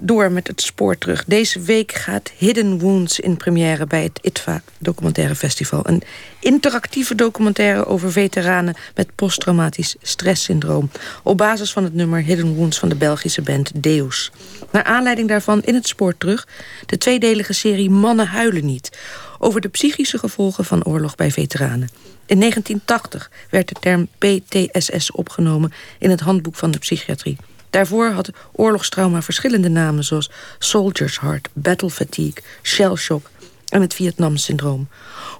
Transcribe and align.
door 0.00 0.32
met 0.32 0.46
het 0.46 0.62
spoor 0.62 0.98
terug. 0.98 1.24
Deze 1.24 1.60
week 1.60 1.92
gaat 1.92 2.30
Hidden 2.36 2.78
Wounds 2.78 3.20
in 3.20 3.36
première 3.36 3.86
bij 3.86 4.02
het 4.02 4.18
ITVA 4.22 4.62
Documentaire 4.78 5.34
Festival. 5.34 5.80
Een 5.88 6.02
interactieve 6.40 7.14
documentaire 7.14 7.86
over 7.86 8.12
veteranen 8.12 8.74
met 8.94 9.14
posttraumatisch 9.14 9.96
stresssyndroom. 10.02 10.90
Op 11.22 11.36
basis 11.36 11.72
van 11.72 11.84
het 11.84 11.94
nummer 11.94 12.22
Hidden 12.22 12.54
Wounds 12.54 12.78
van 12.78 12.88
de 12.88 12.94
Belgische 12.94 13.42
band 13.42 13.82
Deus. 13.82 14.30
Naar 14.70 14.84
aanleiding 14.84 15.28
daarvan 15.28 15.62
in 15.62 15.74
het 15.74 15.88
spoor 15.88 16.16
terug 16.18 16.48
de 16.86 16.98
tweedelige 16.98 17.52
serie 17.52 17.90
Mannen 17.90 18.26
huilen 18.26 18.66
niet. 18.66 18.98
Over 19.38 19.60
de 19.60 19.68
psychische 19.68 20.18
gevolgen 20.18 20.64
van 20.64 20.84
oorlog 20.84 21.14
bij 21.14 21.30
veteranen. 21.30 21.88
In 22.26 22.38
1980 22.38 23.30
werd 23.50 23.68
de 23.68 23.76
term 23.80 24.08
PTSS 24.18 25.10
opgenomen 25.10 25.72
in 25.98 26.10
het 26.10 26.20
handboek 26.20 26.56
van 26.56 26.70
de 26.70 26.78
psychiatrie. 26.78 27.36
Daarvoor 27.70 28.10
had 28.10 28.30
oorlogstrauma 28.52 29.22
verschillende 29.22 29.68
namen... 29.68 30.04
zoals 30.04 30.30
Soldier's 30.58 31.20
Heart, 31.20 31.48
Battle 31.52 31.90
Fatigue, 31.90 32.42
Shell 32.62 32.94
Shock 32.96 33.30
en 33.68 33.80
het 33.80 33.94
Vietnam-syndroom. 33.94 34.88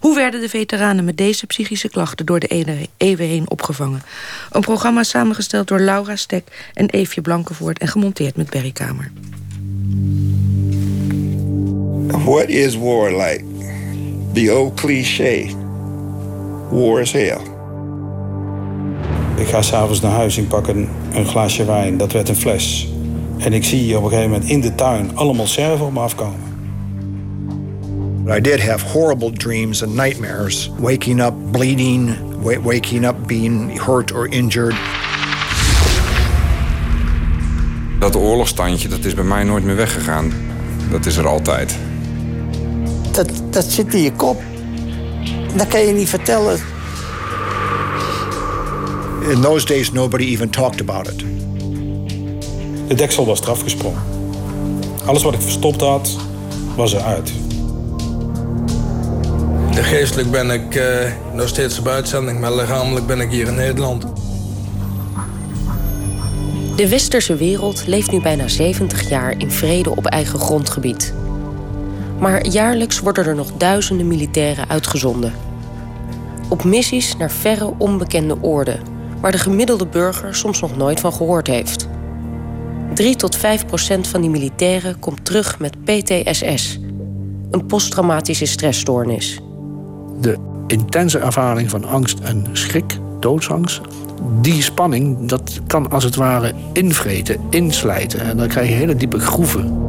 Hoe 0.01 0.15
werden 0.15 0.41
de 0.41 0.49
veteranen 0.49 1.05
met 1.05 1.17
deze 1.17 1.47
psychische 1.47 1.89
klachten... 1.89 2.27
door 2.27 2.41
de 2.41 2.89
eeuwen 2.97 3.27
heen 3.27 3.51
opgevangen? 3.51 4.03
Een 4.51 4.61
programma 4.61 5.03
samengesteld 5.03 5.69
door 5.69 5.81
Laura 5.81 6.17
Stek 6.17 6.71
en 6.75 6.91
Eefje 6.91 7.21
Blankenvoort... 7.21 7.79
en 7.79 7.89
gemonteerd 7.89 8.37
met 8.37 8.51
Berry 8.51 8.73
Kamer. 8.73 9.11
What 12.25 12.49
is 12.49 12.77
war 12.77 13.11
like? 13.13 13.45
The 14.33 14.55
old 14.55 14.75
cliché. 14.75 15.51
War 16.71 17.01
is 17.01 17.13
hell. 17.13 17.60
Ik 19.41 19.49
ga 19.49 19.63
s'avonds 19.63 20.01
naar 20.01 20.13
huis 20.13 20.37
en 20.37 20.47
pak 20.47 20.67
een, 20.67 20.89
een, 21.13 21.27
glaasje 21.27 21.65
wijn. 21.65 21.97
Dat 21.97 22.13
werd 22.13 22.29
een 22.29 22.37
fles. 22.37 22.89
En 23.39 23.53
ik 23.53 23.65
zie 23.65 23.97
op 23.97 24.03
een 24.03 24.09
gegeven 24.09 24.31
moment 24.31 24.51
in 24.51 24.61
de 24.61 24.75
tuin 24.75 25.17
allemaal 25.17 25.47
serven 25.47 25.87
op 25.87 25.93
me 25.93 26.01
afkomen. 26.01 26.41
I 28.37 28.41
did 28.41 28.67
have 28.67 28.87
horrible 28.87 29.33
dreams 29.33 29.83
and 29.83 29.95
nightmares. 29.95 30.71
Waking 30.79 31.23
up 31.23 31.35
bleeding, 31.51 32.17
waking 32.63 33.07
up 33.07 33.17
being 33.27 33.85
hurt 33.85 34.13
or 34.13 34.33
injured. 34.33 34.75
Dat 37.99 38.17
oorlogstandje, 38.17 38.89
dat 38.89 39.05
is 39.05 39.15
bij 39.15 39.25
mij 39.25 39.45
nooit 39.45 39.65
meer 39.65 39.77
weggegaan. 39.77 40.33
Dat 40.91 41.07
is 41.07 41.17
er 41.17 41.27
altijd. 41.27 41.77
Dat, 43.13 43.31
dat 43.51 43.65
zit 43.65 43.95
in 43.95 44.03
je 44.03 44.13
kop. 44.13 44.43
Dat 45.57 45.69
kan 45.69 45.81
je 45.81 45.93
niet 45.93 46.09
vertellen. 46.09 46.59
In 49.29 49.41
those 49.41 49.67
days 49.67 49.93
nobody 49.93 50.25
even 50.25 50.51
talked 50.51 50.81
about 50.81 51.09
it. 51.09 51.25
De 52.89 52.95
deksel 52.95 53.27
was 53.27 53.41
eraf 53.41 53.63
gesprongen. 53.63 54.03
Alles 55.05 55.23
wat 55.23 55.35
ik 55.35 55.41
verstopt 55.41 55.81
had, 55.81 56.17
was 56.77 56.93
eruit. 56.93 57.33
De 59.75 59.83
geestelijk 59.83 60.31
ben 60.31 60.51
ik 60.51 60.75
uh, 60.75 60.85
nog 61.35 61.49
steeds 61.49 61.79
op 61.79 61.89
uitzending, 61.89 62.41
maar 62.41 62.53
lichamelijk 62.55 63.07
ben 63.07 63.21
ik 63.21 63.31
hier 63.31 63.47
in 63.47 63.55
Nederland. 63.55 64.07
De 66.77 66.89
westerse 66.89 67.35
wereld 67.35 67.87
leeft 67.87 68.11
nu 68.11 68.21
bijna 68.21 68.49
70 68.49 69.09
jaar 69.09 69.35
in 69.39 69.51
vrede 69.51 69.91
op 69.91 70.07
eigen 70.07 70.39
grondgebied. 70.39 71.15
Maar 72.19 72.47
jaarlijks 72.47 73.01
worden 73.01 73.27
er 73.27 73.35
nog 73.35 73.53
duizenden 73.57 74.07
militairen 74.07 74.69
uitgezonden. 74.69 75.33
Op 76.49 76.65
missies 76.65 77.17
naar 77.17 77.31
verre 77.31 77.75
onbekende 77.79 78.43
oorden, 78.43 78.81
waar 79.21 79.33
de 79.33 79.39
gemiddelde 79.39 79.87
burger 79.87 80.35
soms 80.35 80.61
nog 80.61 80.77
nooit 80.77 81.01
van 81.01 81.13
gehoord 81.13 81.47
heeft. 81.47 81.89
3 82.95 83.17
tot 83.17 83.37
5 83.37 83.67
procent 83.67 84.07
van 84.07 84.21
die 84.21 84.31
militairen 84.31 84.99
komt 84.99 85.25
terug 85.25 85.59
met 85.59 85.85
PTSS, 85.85 86.79
een 87.51 87.67
posttraumatische 87.67 88.47
stressstoornis. 88.47 89.41
De 90.21 90.37
intense 90.67 91.19
ervaring 91.19 91.71
van 91.71 91.85
angst 91.85 92.19
en 92.19 92.47
schrik, 92.53 92.99
doodsangst, 93.21 93.81
die 94.41 94.63
spanning, 94.63 95.29
dat 95.29 95.61
kan 95.67 95.91
als 95.91 96.05
het 96.05 96.15
ware 96.15 96.53
invreten, 96.73 97.41
inslijten. 97.51 98.21
En 98.21 98.37
dan 98.37 98.49
krijg 98.49 98.69
je 98.69 98.75
hele 98.75 98.97
diepe 98.97 99.19
groeven. 99.19 99.89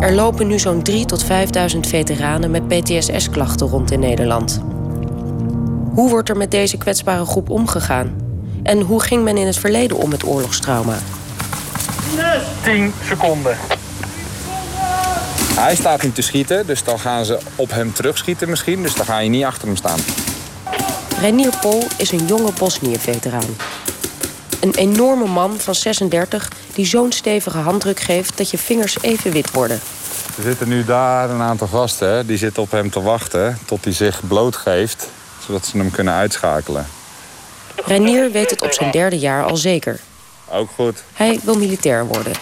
Er 0.00 0.14
lopen 0.14 0.46
nu 0.46 0.58
zo'n 0.58 0.82
3 0.82 1.04
tot 1.04 1.24
5.000 1.24 1.28
veteranen 1.80 2.50
met 2.50 2.68
PTSS-klachten 2.68 3.66
rond 3.66 3.90
in 3.90 4.00
Nederland. 4.00 4.62
Hoe 5.90 6.10
wordt 6.10 6.28
er 6.28 6.36
met 6.36 6.50
deze 6.50 6.76
kwetsbare 6.76 7.24
groep 7.24 7.50
omgegaan? 7.50 8.16
En 8.62 8.80
hoe 8.80 9.02
ging 9.02 9.24
men 9.24 9.36
in 9.36 9.46
het 9.46 9.58
verleden 9.58 9.96
om 9.96 10.08
met 10.08 10.24
oorlogstrauma? 10.24 10.98
10 12.62 12.92
seconden. 13.04 13.56
Hij 15.54 15.76
staat 15.76 16.02
niet 16.02 16.14
te 16.14 16.22
schieten, 16.22 16.66
dus 16.66 16.84
dan 16.84 16.98
gaan 16.98 17.24
ze 17.24 17.38
op 17.56 17.70
hem 17.70 17.92
terugschieten 17.92 18.48
misschien. 18.50 18.82
Dus 18.82 18.94
dan 18.94 19.04
ga 19.06 19.18
je 19.18 19.28
niet 19.28 19.44
achter 19.44 19.66
hem 19.66 19.76
staan. 19.76 19.98
Renier 21.20 21.52
Pol 21.60 21.82
is 21.96 22.12
een 22.12 22.26
jonge 22.26 22.52
Bosnië-veteraan. 22.58 23.56
Een 24.60 24.74
enorme 24.74 25.26
man 25.26 25.58
van 25.58 25.74
36 25.74 26.50
die 26.74 26.86
zo'n 26.86 27.12
stevige 27.12 27.58
handdruk 27.58 28.00
geeft 28.00 28.36
dat 28.36 28.50
je 28.50 28.58
vingers 28.58 28.96
even 29.00 29.32
wit 29.32 29.50
worden. 29.50 29.80
Er 30.36 30.42
zitten 30.42 30.68
nu 30.68 30.84
daar 30.84 31.30
een 31.30 31.40
aantal 31.40 31.66
gasten, 31.66 32.26
die 32.26 32.36
zitten 32.36 32.62
op 32.62 32.70
hem 32.70 32.90
te 32.90 33.00
wachten 33.00 33.58
tot 33.64 33.84
hij 33.84 33.92
zich 33.92 34.20
blootgeeft, 34.26 35.08
zodat 35.48 35.66
ze 35.66 35.76
hem 35.76 35.90
kunnen 35.90 36.14
uitschakelen. 36.14 36.86
Renier 37.84 38.30
weet 38.30 38.50
het 38.50 38.62
op 38.62 38.72
zijn 38.72 38.90
derde 38.90 39.18
jaar 39.18 39.44
al 39.44 39.56
zeker. 39.56 40.00
Ook 40.50 40.68
goed. 40.74 41.02
Hij 41.12 41.40
wil 41.42 41.58
militair 41.58 42.06
worden. 42.06 42.32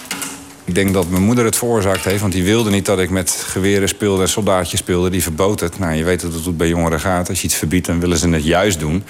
Ik 0.65 0.75
denk 0.75 0.93
dat 0.93 1.09
mijn 1.09 1.22
moeder 1.22 1.45
het 1.45 1.56
veroorzaakt 1.56 2.05
heeft, 2.05 2.21
want 2.21 2.33
die 2.33 2.45
wilde 2.45 2.71
niet 2.71 2.87
dat 2.87 2.99
ik 2.99 3.11
met 3.11 3.31
geweren 3.31 3.89
speelde 3.89 4.22
en 4.22 4.28
soldaatjes 4.28 4.81
speelde. 4.81 5.11
Die 5.11 5.22
verbood 5.22 5.61
het. 5.61 5.78
Nou, 5.78 5.95
je 5.95 6.05
weet 6.05 6.21
dat 6.21 6.33
het 6.33 6.56
bij 6.56 6.69
jongeren 6.69 7.00
gaat. 7.00 7.28
Als 7.28 7.41
je 7.41 7.47
iets 7.47 7.56
verbiedt, 7.56 7.87
dan 7.87 8.00
willen 8.00 8.19
ze 8.19 8.28
het 8.28 8.45
juist 8.45 8.81
doen. 8.81 9.05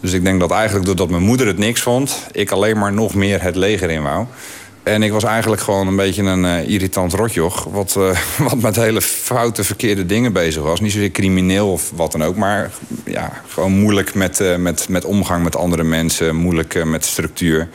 Dus 0.00 0.12
ik 0.12 0.24
denk 0.24 0.40
dat 0.40 0.50
eigenlijk 0.50 0.86
doordat 0.86 1.10
mijn 1.10 1.22
moeder 1.22 1.46
het 1.46 1.58
niks 1.58 1.80
vond, 1.80 2.26
ik 2.32 2.50
alleen 2.50 2.78
maar 2.78 2.92
nog 2.92 3.14
meer 3.14 3.42
het 3.42 3.56
leger 3.56 3.90
in 3.90 4.02
wou. 4.02 4.26
En 4.82 5.02
ik 5.02 5.12
was 5.12 5.24
eigenlijk 5.24 5.62
gewoon 5.62 5.86
een 5.86 5.96
beetje 5.96 6.22
een 6.22 6.44
uh, 6.44 6.68
irritant 6.68 7.12
rotjoch. 7.12 7.64
Wat, 7.64 7.94
uh, 7.98 8.18
wat 8.48 8.60
met 8.60 8.76
hele 8.76 9.02
foute, 9.02 9.64
verkeerde 9.64 10.06
dingen 10.06 10.32
bezig 10.32 10.62
was. 10.62 10.80
Niet 10.80 10.92
zozeer 10.92 11.10
crimineel 11.10 11.72
of 11.72 11.90
wat 11.94 12.12
dan 12.12 12.24
ook. 12.24 12.36
Maar 12.36 12.70
ja, 13.04 13.32
gewoon 13.48 13.72
moeilijk 13.72 14.14
met, 14.14 14.40
uh, 14.40 14.56
met, 14.56 14.88
met 14.88 15.04
omgang 15.04 15.44
met 15.44 15.56
andere 15.56 15.82
mensen. 15.82 16.36
Moeilijk 16.36 16.84
met 16.84 17.04
structuur. 17.04 17.68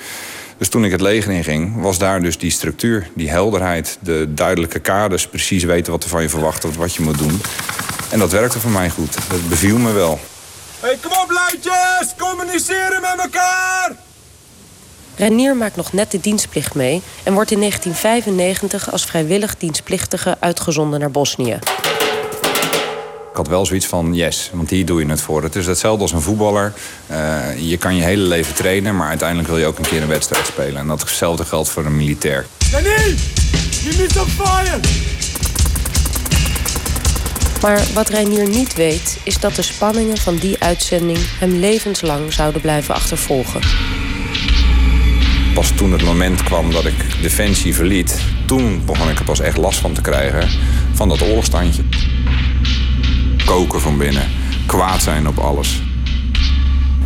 Dus 0.58 0.70
toen 0.70 0.86
ik 0.86 0.92
het 0.92 1.02
leger 1.02 1.32
inging, 1.32 1.82
was 1.82 1.98
daar 1.98 2.22
dus 2.22 2.38
die 2.38 2.52
structuur. 2.52 3.10
Die 3.14 3.30
helderheid, 3.30 3.98
de 4.02 4.34
duidelijke 4.34 4.80
kaders. 4.80 5.28
Precies 5.28 5.64
weten 5.64 5.92
wat 5.92 6.04
er 6.04 6.10
van 6.10 6.22
je 6.22 6.30
verwacht 6.30 6.64
wordt, 6.64 6.78
wat 6.78 6.96
je 6.96 7.02
moet 7.02 7.18
doen. 7.18 7.42
En 8.10 8.20
dat 8.20 8.32
werkte 8.32 8.60
voor 8.60 8.72
mij 8.72 8.90
goed. 8.90 9.14
Dat 9.30 9.50
beviel 9.50 9.78
me 9.78 9.92
wel. 9.92 10.20
Hey, 10.80 10.98
kom 11.02 11.12
op, 11.12 11.32
luidjes! 11.32 12.16
Communiceren 12.18 13.02
met 13.02 13.16
elkaar! 13.18 13.96
Renier 15.18 15.56
maakt 15.56 15.76
nog 15.76 15.94
net 15.94 16.12
de 16.12 16.20
dienstplicht 16.20 16.76
mee 16.76 17.02
en 17.24 17.34
wordt 17.34 17.52
in 17.52 17.60
1995 17.60 18.92
als 18.92 19.06
vrijwillig 19.06 19.58
dienstplichtige 19.58 20.38
uitgezonden 20.40 21.00
naar 21.00 21.12
Bosnië. 21.12 21.60
Ik 23.32 23.44
had 23.44 23.48
wel 23.48 23.66
zoiets 23.66 23.86
van 23.86 24.14
yes, 24.14 24.50
want 24.54 24.70
hier 24.70 24.86
doe 24.86 25.00
je 25.00 25.10
het 25.10 25.22
voor. 25.22 25.44
Het 25.44 25.56
is 25.56 25.66
hetzelfde 25.66 26.02
als 26.02 26.12
een 26.12 26.22
voetballer. 26.22 26.74
Uh, 27.12 27.70
je 27.70 27.78
kan 27.78 27.96
je 27.96 28.04
hele 28.04 28.24
leven 28.24 28.56
trainen, 28.56 28.96
maar 28.96 29.08
uiteindelijk 29.08 29.48
wil 29.50 29.58
je 29.58 29.66
ook 29.66 29.78
een 29.78 29.88
keer 29.88 30.02
een 30.02 30.08
wedstrijd 30.08 30.46
spelen. 30.46 30.78
En 30.78 30.88
datzelfde 30.88 31.46
geldt 31.46 31.70
voor 31.70 31.86
een 31.86 31.96
militair. 31.96 32.46
Renier, 32.72 33.16
je 33.84 33.96
mist 33.98 34.20
op 34.20 34.28
fire! 34.28 34.80
Maar 37.62 37.84
wat 37.94 38.10
Reinier 38.10 38.50
niet 38.50 38.74
weet, 38.76 39.18
is 39.24 39.40
dat 39.40 39.56
de 39.56 39.62
spanningen 39.62 40.18
van 40.18 40.36
die 40.36 40.64
uitzending 40.64 41.20
hem 41.40 41.52
levenslang 41.52 42.34
zouden 42.34 42.62
blijven 42.62 42.96
achtervolgen. 42.96 43.62
Pas 45.58 45.72
toen 45.72 45.92
het 45.92 46.04
moment 46.04 46.44
kwam 46.44 46.72
dat 46.72 46.86
ik 46.86 47.22
Defensie 47.22 47.76
verliet, 47.76 48.22
toen 48.46 48.86
begon 48.86 49.10
ik 49.10 49.20
er 49.20 49.26
pas 49.26 49.40
echt 49.40 49.58
last 49.58 49.80
van 49.80 49.94
te 49.94 50.02
krijgen 50.02 50.50
van 50.94 51.10
dat 51.10 51.22
oorlogstandje. 51.22 51.84
Koken 53.46 53.82
van 53.82 53.98
binnen, 53.98 54.30
kwaad 54.66 55.02
zijn 55.02 55.28
op 55.28 55.38
alles. 55.38 55.82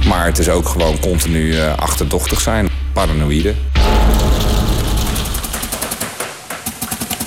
Maar 0.08 0.25
het 0.25 0.40
is 0.40 0.50
ook 0.50 0.68
gewoon 0.68 1.00
continu 1.00 1.54
uh, 1.54 1.78
achterdochtig 1.78 2.42
zijn, 2.42 2.70
paranoïde. 2.94 3.54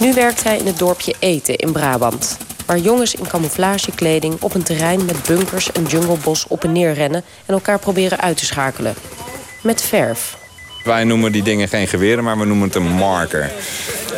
Nu 0.01 0.15
werkt 0.15 0.45
hij 0.45 0.59
in 0.59 0.67
het 0.67 0.79
dorpje 0.79 1.15
Eten 1.19 1.57
in 1.57 1.73
Brabant 1.73 2.39
waar 2.67 2.79
jongens 2.79 3.15
in 3.15 3.27
camouflagekleding 3.27 4.41
op 4.41 4.55
een 4.55 4.63
terrein 4.63 5.05
met 5.05 5.23
bunkers 5.27 5.73
en 5.73 5.85
junglebos 5.85 6.47
op 6.49 6.65
en 6.65 6.73
neer 6.73 6.93
rennen 6.93 7.25
en 7.47 7.55
elkaar 7.55 7.79
proberen 7.79 8.21
uit 8.21 8.37
te 8.37 8.45
schakelen. 8.45 8.95
Met 9.63 9.83
verf. 9.83 10.43
Wij 10.85 11.05
noemen 11.05 11.33
die 11.33 11.43
dingen 11.43 11.69
geen 11.69 11.89
geweren, 11.89 12.25
maar 12.25 12.39
we 12.39 12.45
noemen 12.45 12.67
het 12.67 12.77
een 12.77 12.93
marker. 12.93 13.53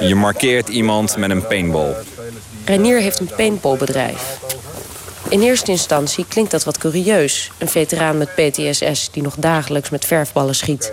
Je 0.01 0.15
markeert 0.15 0.69
iemand 0.69 1.17
met 1.17 1.31
een 1.31 1.47
paintball. 1.47 1.95
Reinier 2.65 3.01
heeft 3.01 3.21
een 3.21 3.31
paintballbedrijf. 3.37 4.39
In 5.29 5.41
eerste 5.41 5.71
instantie 5.71 6.27
klinkt 6.29 6.51
dat 6.51 6.65
wat 6.65 6.79
curieus. 6.79 7.51
Een 7.59 7.69
veteraan 7.69 8.19
met 8.19 8.35
PTSS 8.35 9.11
die 9.11 9.23
nog 9.23 9.35
dagelijks 9.35 9.91
met 9.91 10.05
verfballen 10.05 10.55
schiet. 10.55 10.93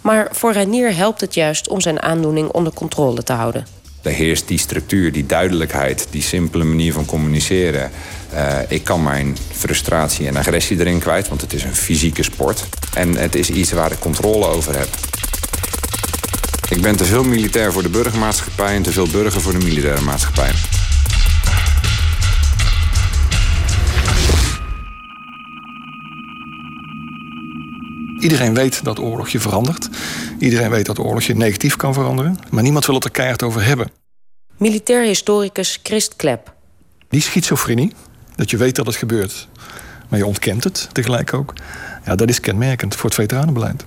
Maar 0.00 0.28
voor 0.30 0.52
Reinier 0.52 0.96
helpt 0.96 1.20
het 1.20 1.34
juist 1.34 1.68
om 1.68 1.80
zijn 1.80 2.02
aandoening 2.02 2.48
onder 2.48 2.72
controle 2.72 3.22
te 3.22 3.32
houden. 3.32 3.66
Er 4.04 4.12
heerst 4.12 4.48
die 4.48 4.58
structuur, 4.58 5.12
die 5.12 5.26
duidelijkheid, 5.26 6.06
die 6.10 6.22
simpele 6.22 6.64
manier 6.64 6.92
van 6.92 7.04
communiceren. 7.04 7.90
Uh, 8.34 8.58
ik 8.68 8.84
kan 8.84 9.02
mijn 9.02 9.36
frustratie 9.52 10.26
en 10.26 10.36
agressie 10.36 10.78
erin 10.78 10.98
kwijt, 10.98 11.28
want 11.28 11.40
het 11.40 11.52
is 11.52 11.62
een 11.62 11.74
fysieke 11.74 12.22
sport. 12.22 12.64
En 12.94 13.16
het 13.16 13.34
is 13.34 13.50
iets 13.50 13.72
waar 13.72 13.92
ik 13.92 13.98
controle 13.98 14.46
over 14.46 14.78
heb. 14.78 14.88
Ik 16.68 16.82
ben 16.82 16.96
te 16.96 17.04
veel 17.04 17.24
militair 17.24 17.72
voor 17.72 17.82
de 17.82 17.88
burgermaatschappij 17.88 18.74
en 18.74 18.82
te 18.82 18.92
veel 18.92 19.08
burger 19.08 19.40
voor 19.40 19.52
de 19.52 19.64
militaire 19.64 20.00
maatschappij. 20.00 20.50
Iedereen 28.24 28.54
weet 28.54 28.84
dat 28.84 28.98
oorlog 28.98 29.28
je 29.28 29.40
verandert. 29.40 29.88
Iedereen 30.38 30.70
weet 30.70 30.86
dat 30.86 30.98
oorlog 30.98 31.22
je 31.22 31.34
negatief 31.34 31.76
kan 31.76 31.94
veranderen. 31.94 32.38
Maar 32.50 32.62
niemand 32.62 32.86
wil 32.86 32.94
het 32.94 33.04
er 33.04 33.10
keihard 33.10 33.42
over 33.42 33.64
hebben. 33.64 33.90
Militair 34.58 35.04
historicus 35.04 35.80
Christ 35.82 36.16
Klep. 36.16 36.54
Die 37.08 37.20
schizofrenie, 37.20 37.92
dat 38.36 38.50
je 38.50 38.56
weet 38.56 38.76
dat 38.76 38.86
het 38.86 38.96
gebeurt, 38.96 39.48
maar 40.08 40.18
je 40.18 40.26
ontkent 40.26 40.64
het 40.64 40.88
tegelijk 40.92 41.34
ook. 41.34 41.52
Ja, 42.04 42.14
dat 42.14 42.28
is 42.28 42.40
kenmerkend 42.40 42.94
voor 42.94 43.04
het 43.04 43.14
veteranenbeleid. 43.14 43.84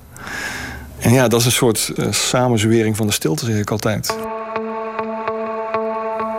En 1.00 1.14
ja, 1.14 1.28
dat 1.28 1.40
is 1.40 1.46
een 1.46 1.52
soort 1.52 1.92
uh, 1.96 2.12
samenzwering 2.12 2.98
van 2.98 3.08
de 3.08 3.14
stilte, 3.14 3.46
zeg 3.46 3.58
ik 3.58 3.72
altijd. 3.72 4.18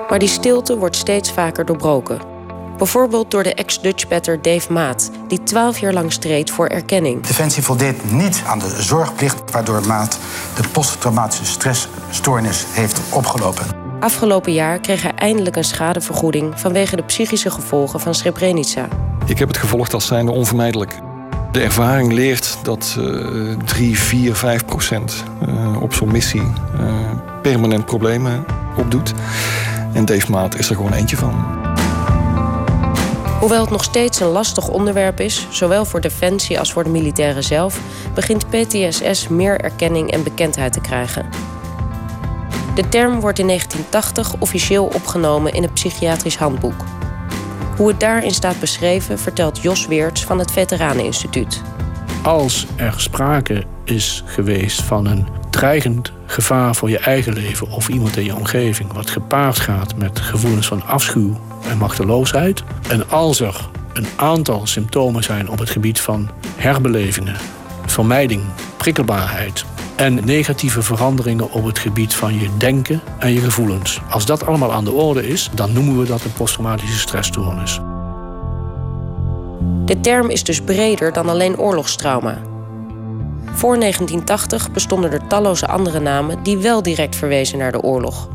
Maar 0.09 0.19
die 0.19 0.29
stilte 0.29 0.77
wordt 0.77 0.97
steeds 0.97 1.33
vaker 1.33 1.65
doorbroken. 1.65 2.38
Bijvoorbeeld 2.79 3.31
door 3.31 3.43
de 3.43 3.55
ex-Dutchbatter 3.55 4.43
Dave 4.43 4.73
Maat, 4.73 5.11
die 5.29 5.43
twaalf 5.43 5.79
jaar 5.79 5.93
lang 5.93 6.13
streed 6.13 6.51
voor 6.51 6.67
erkenning. 6.67 7.27
Defensie 7.27 7.63
voldeed 7.63 8.13
niet 8.13 8.43
aan 8.47 8.59
de 8.59 8.77
zorgplicht, 8.83 9.51
waardoor 9.51 9.87
Maat 9.87 10.19
de 10.57 10.69
posttraumatische 10.73 11.45
stressstoornis 11.45 12.65
heeft 12.69 13.01
opgelopen. 13.13 13.67
Afgelopen 14.01 14.53
jaar 14.53 14.81
kreeg 14.81 15.03
hij 15.03 15.15
eindelijk 15.15 15.57
een 15.57 15.65
schadevergoeding 15.65 16.61
vanwege 16.61 16.97
de 16.97 17.03
psychische 17.03 17.51
gevolgen 17.51 18.01
van 18.01 18.15
Srebrenica. 18.15 18.89
Ik 19.27 19.39
heb 19.39 19.49
het 19.49 19.57
gevolgd 19.57 19.95
als 19.95 20.07
zijnde 20.07 20.33
onvermijdelijk. 20.33 20.99
De 21.53 21.61
ervaring 21.61 22.13
leert 22.13 22.59
dat 22.63 22.97
uh, 22.99 23.57
3, 23.65 23.99
4, 23.99 24.35
5 24.35 24.65
procent 24.65 25.25
uh, 25.49 25.83
op 25.83 25.95
zo'n 25.95 26.13
missie 26.13 26.43
uh, 26.43 26.87
permanent 27.43 27.85
problemen 27.85 28.45
opdoet. 28.77 29.15
En 29.93 30.05
Dave 30.05 30.31
Maat 30.31 30.59
is 30.59 30.69
er 30.69 30.77
gewoon 30.77 30.93
eentje 30.93 31.17
van. 31.17 31.68
Hoewel 33.39 33.61
het 33.61 33.71
nog 33.71 33.85
steeds 33.85 34.21
een 34.21 34.29
lastig 34.29 34.69
onderwerp 34.69 35.21
is, 35.21 35.47
zowel 35.51 35.85
voor 35.85 36.01
Defensie 36.01 36.59
als 36.59 36.73
voor 36.73 36.85
de 36.85 36.91
militairen 36.91 37.45
zelf, 37.45 37.81
begint 38.15 38.47
PTSS 38.49 39.29
meer 39.29 39.61
erkenning 39.61 40.11
en 40.11 40.23
bekendheid 40.23 40.73
te 40.73 40.81
krijgen. 40.81 41.27
De 42.75 42.89
term 42.89 43.21
wordt 43.21 43.39
in 43.39 43.47
1980 43.47 44.41
officieel 44.41 44.85
opgenomen 44.85 45.53
in 45.53 45.63
het 45.63 45.75
psychiatrisch 45.75 46.37
handboek. 46.37 46.85
Hoe 47.77 47.89
het 47.89 48.01
daarin 48.01 48.31
staat 48.31 48.61
beschreven, 48.61 49.19
vertelt 49.19 49.63
Jos 49.63 49.87
Weerts 49.87 50.25
van 50.25 50.39
het 50.39 50.51
Veteraneninstituut. 50.51 51.63
Als 52.23 52.67
er 52.77 52.95
sprake 52.97 53.65
is 53.85 54.23
geweest 54.27 54.83
van 54.83 55.07
een 55.07 55.38
dreigend 55.51 56.13
gevaar 56.27 56.75
voor 56.75 56.91
je 56.91 56.99
eigen 56.99 57.33
leven 57.33 57.71
of 57.71 57.89
iemand 57.89 58.17
in 58.17 58.25
je 58.25 58.37
omgeving, 58.37 58.93
wat 58.93 59.11
gepaard 59.11 59.59
gaat 59.59 59.97
met 59.97 60.21
gevoelens 60.21 60.67
van 60.67 60.87
afschuw 60.87 61.41
en 61.69 61.79
machteloosheid. 61.79 62.63
En 62.89 63.11
als 63.11 63.41
er 63.41 63.69
een 63.93 64.07
aantal 64.17 64.67
symptomen 64.67 65.23
zijn 65.23 65.49
op 65.49 65.59
het 65.59 65.71
gebied 65.71 66.01
van 66.01 66.29
herbelevingen, 66.57 67.37
vermijding, 67.87 68.43
prikkelbaarheid 68.77 69.65
en 69.97 70.25
negatieve 70.25 70.83
veranderingen 70.83 71.53
op 71.53 71.65
het 71.65 71.79
gebied 71.79 72.15
van 72.15 72.35
je 72.35 72.49
denken 72.59 73.01
en 73.19 73.33
je 73.33 73.41
gevoelens. 73.41 74.01
Als 74.11 74.27
dat 74.27 74.47
allemaal 74.47 74.73
aan 74.73 74.85
de 74.85 74.93
orde 74.93 75.29
is, 75.29 75.51
dan 75.55 75.73
noemen 75.73 75.99
we 75.99 76.07
dat 76.07 76.25
een 76.25 76.33
posttraumatische 76.33 76.99
stressstoornis. 76.99 77.81
De 79.85 80.01
term 80.01 80.31
is 80.31 80.45
dus 80.45 80.61
breder 80.61 81.13
dan 81.13 81.29
alleen 81.29 81.59
oorlogstrauma. 81.59 82.39
Voor 83.59 83.79
1980 83.79 84.71
bestonden 84.71 85.13
er 85.13 85.27
talloze 85.27 85.67
andere 85.67 86.01
namen 86.01 86.43
die 86.43 86.59
wel 86.59 86.83
direct 86.83 87.17
verwezen 87.17 87.59
naar 87.59 87.73
de 87.73 87.81
oorlog. 87.81 88.29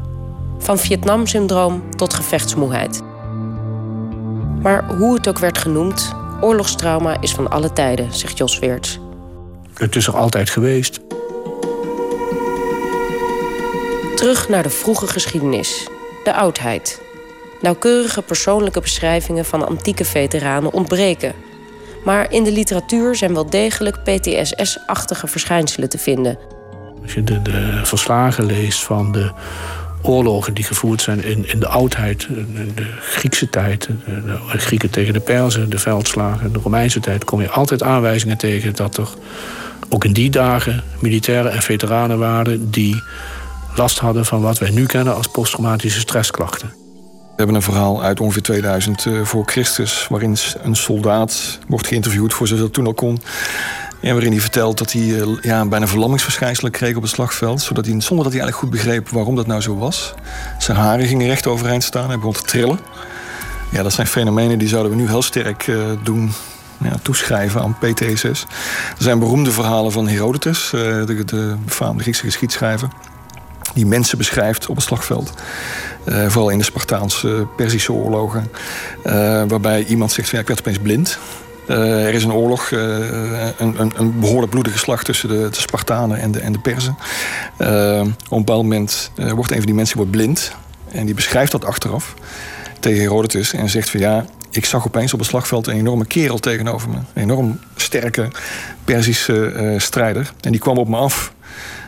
Van 0.57 0.77
Vietnam-syndroom 0.77 1.95
tot 1.95 2.13
gevechtsmoeheid. 2.13 3.01
Maar 4.61 4.95
hoe 4.97 5.13
het 5.13 5.27
ook 5.27 5.39
werd 5.39 5.57
genoemd, 5.57 6.15
oorlogstrauma 6.41 7.21
is 7.21 7.31
van 7.31 7.49
alle 7.49 7.73
tijden, 7.73 8.13
zegt 8.13 8.37
Jos 8.37 8.59
Weerts. 8.59 8.99
Het 9.73 9.95
is 9.95 10.07
er 10.07 10.15
altijd 10.15 10.49
geweest. 10.49 10.99
Terug 14.15 14.49
naar 14.49 14.63
de 14.63 14.69
vroege 14.69 15.07
geschiedenis, 15.07 15.87
de 16.23 16.33
oudheid. 16.33 17.01
Nauwkeurige 17.61 18.21
persoonlijke 18.21 18.81
beschrijvingen 18.81 19.45
van 19.45 19.67
antieke 19.67 20.05
veteranen 20.05 20.73
ontbreken. 20.73 21.33
Maar 22.03 22.31
in 22.31 22.43
de 22.43 22.51
literatuur 22.51 23.15
zijn 23.15 23.33
wel 23.33 23.49
degelijk 23.49 24.03
PTSS-achtige 24.03 25.27
verschijnselen 25.27 25.89
te 25.89 25.97
vinden. 25.97 26.37
Als 27.01 27.13
je 27.13 27.23
de, 27.23 27.81
verslagen 27.83 28.45
leest 28.45 28.83
van 28.83 29.11
de 29.11 29.31
oorlogen 30.01 30.53
die 30.53 30.63
gevoerd 30.63 31.01
zijn 31.01 31.23
in, 31.23 31.47
in 31.47 31.59
de 31.59 31.67
oudheid, 31.67 32.27
de 32.75 32.85
Griekse 32.99 33.49
tijd, 33.49 33.87
de, 34.05 34.37
Grieken 34.47 34.89
tegen 34.89 35.13
de 35.13 35.19
Perzen, 35.19 35.69
de 35.69 35.79
veldslagen, 35.79 36.53
de 36.53 36.59
Romeinse 36.59 36.99
tijd, 36.99 37.25
kom 37.25 37.41
je 37.41 37.49
altijd 37.49 37.83
aanwijzingen 37.83 38.37
tegen 38.37 38.75
dat 38.75 38.97
er 38.97 39.09
ook 39.89 40.05
in 40.05 40.13
die 40.13 40.29
dagen 40.29 40.83
militairen 40.99 41.51
en 41.51 41.61
veteranen 41.61 42.19
waren 42.19 42.71
die 42.71 43.03
last 43.75 43.99
hadden 43.99 44.25
van 44.25 44.41
wat 44.41 44.57
wij 44.57 44.69
nu 44.69 44.85
kennen 44.85 45.15
als 45.15 45.27
posttraumatische 45.27 45.99
stressklachten. 45.99 46.82
We 47.33 47.39
hebben 47.39 47.55
een 47.55 47.71
verhaal 47.73 48.03
uit 48.03 48.19
ongeveer 48.19 48.41
2000 48.41 49.05
eh, 49.05 49.21
voor 49.21 49.43
Christus, 49.45 50.07
waarin 50.09 50.37
een 50.61 50.75
soldaat 50.75 51.59
wordt 51.67 51.87
geïnterviewd 51.87 52.33
voor 52.33 52.47
zover 52.47 52.63
dat 52.63 52.73
toen 52.73 52.85
al 52.85 52.93
kon. 52.93 53.21
En 54.01 54.11
waarin 54.11 54.31
hij 54.31 54.41
vertelt 54.41 54.77
dat 54.77 54.91
hij 54.91 55.21
eh, 55.21 55.27
ja, 55.41 55.65
bijna 55.65 55.87
verlammingsverschijnselen 55.87 56.71
kreeg 56.71 56.95
op 56.95 57.01
het 57.01 57.11
slagveld. 57.11 57.61
Zodat 57.61 57.85
hij, 57.85 58.01
zonder 58.01 58.23
dat 58.23 58.33
hij 58.33 58.41
eigenlijk 58.41 58.57
goed 58.57 58.69
begreep 58.69 59.09
waarom 59.09 59.35
dat 59.35 59.47
nou 59.47 59.61
zo 59.61 59.77
was. 59.77 60.13
Zijn 60.57 60.77
haren 60.77 61.07
gingen 61.07 61.27
recht 61.27 61.47
overeind 61.47 61.83
staan. 61.83 62.07
Hij 62.07 62.17
begon 62.17 62.33
te 62.33 62.41
trillen. 62.41 62.79
Ja, 63.71 63.83
dat 63.83 63.93
zijn 63.93 64.07
fenomenen 64.07 64.59
die 64.59 64.67
zouden 64.67 64.91
we 64.91 64.97
nu 64.97 65.07
heel 65.07 65.21
sterk 65.21 65.67
uh, 65.67 65.83
doen 66.03 66.31
ja, 66.77 66.95
toeschrijven 67.01 67.61
aan 67.61 67.77
PTSS. 67.77 68.45
Er 68.97 69.03
zijn 69.03 69.19
beroemde 69.19 69.51
verhalen 69.51 69.91
van 69.91 70.07
Herodotus, 70.07 70.69
de, 70.69 71.23
de 71.25 71.55
befaamde 71.65 72.01
Griekse 72.01 72.23
geschiedschrijver. 72.23 72.89
Die 73.73 73.85
mensen 73.85 74.17
beschrijft 74.17 74.67
op 74.67 74.75
het 74.75 74.85
slagveld. 74.85 75.33
Uh, 76.05 76.27
vooral 76.27 76.49
in 76.49 76.57
de 76.57 76.63
Spartaanse 76.63 77.47
Perzische 77.55 77.93
oorlogen. 77.93 78.51
waarbij 79.47 79.85
iemand 79.85 80.11
zegt: 80.11 80.29
ja, 80.29 80.39
Ik 80.39 80.47
werd 80.47 80.59
opeens 80.59 80.77
blind. 80.77 81.17
Er 81.67 82.13
is 82.13 82.23
een 82.23 82.33
oorlog, 82.33 82.71
een, 82.71 83.53
een, 83.57 83.91
een, 83.95 84.19
behoorlijk 84.19 84.51
bloedige 84.51 84.77
slag 84.77 85.03
tussen 85.03 85.29
de, 85.29 85.47
de 85.51 85.59
Spartanen 85.59 86.19
en 86.19 86.31
de, 86.31 86.39
en 86.39 86.51
de 86.51 86.59
Perzen. 86.59 86.95
Op 87.57 88.31
een 88.31 88.37
bepaald 88.37 88.61
moment 88.61 89.11
wordt 89.15 89.51
een 89.51 89.57
van 89.57 89.65
die 89.65 89.75
mensen 89.75 89.97
wordt 89.97 90.11
blind. 90.11 90.51
En 90.91 91.05
die 91.05 91.15
beschrijft 91.15 91.51
dat 91.51 91.65
achteraf 91.65 92.13
tegen 92.79 93.01
Herodotus. 93.01 93.53
En 93.53 93.69
zegt 93.69 93.89
van 93.89 93.99
ja, 93.99 94.25
ik 94.51 94.65
zag 94.65 94.85
opeens 94.85 95.13
op 95.13 95.19
het 95.19 95.27
slagveld 95.27 95.67
een 95.67 95.77
enorme 95.77 96.05
kerel 96.05 96.39
tegenover 96.39 96.89
me. 96.89 96.95
Een 96.95 97.21
enorm 97.21 97.59
sterke 97.75 98.27
Perzische 98.85 99.75
strijder. 99.77 100.33
En 100.41 100.51
die 100.51 100.61
kwam 100.61 100.77
op 100.77 100.87
me 100.87 100.97
af. 100.97 101.33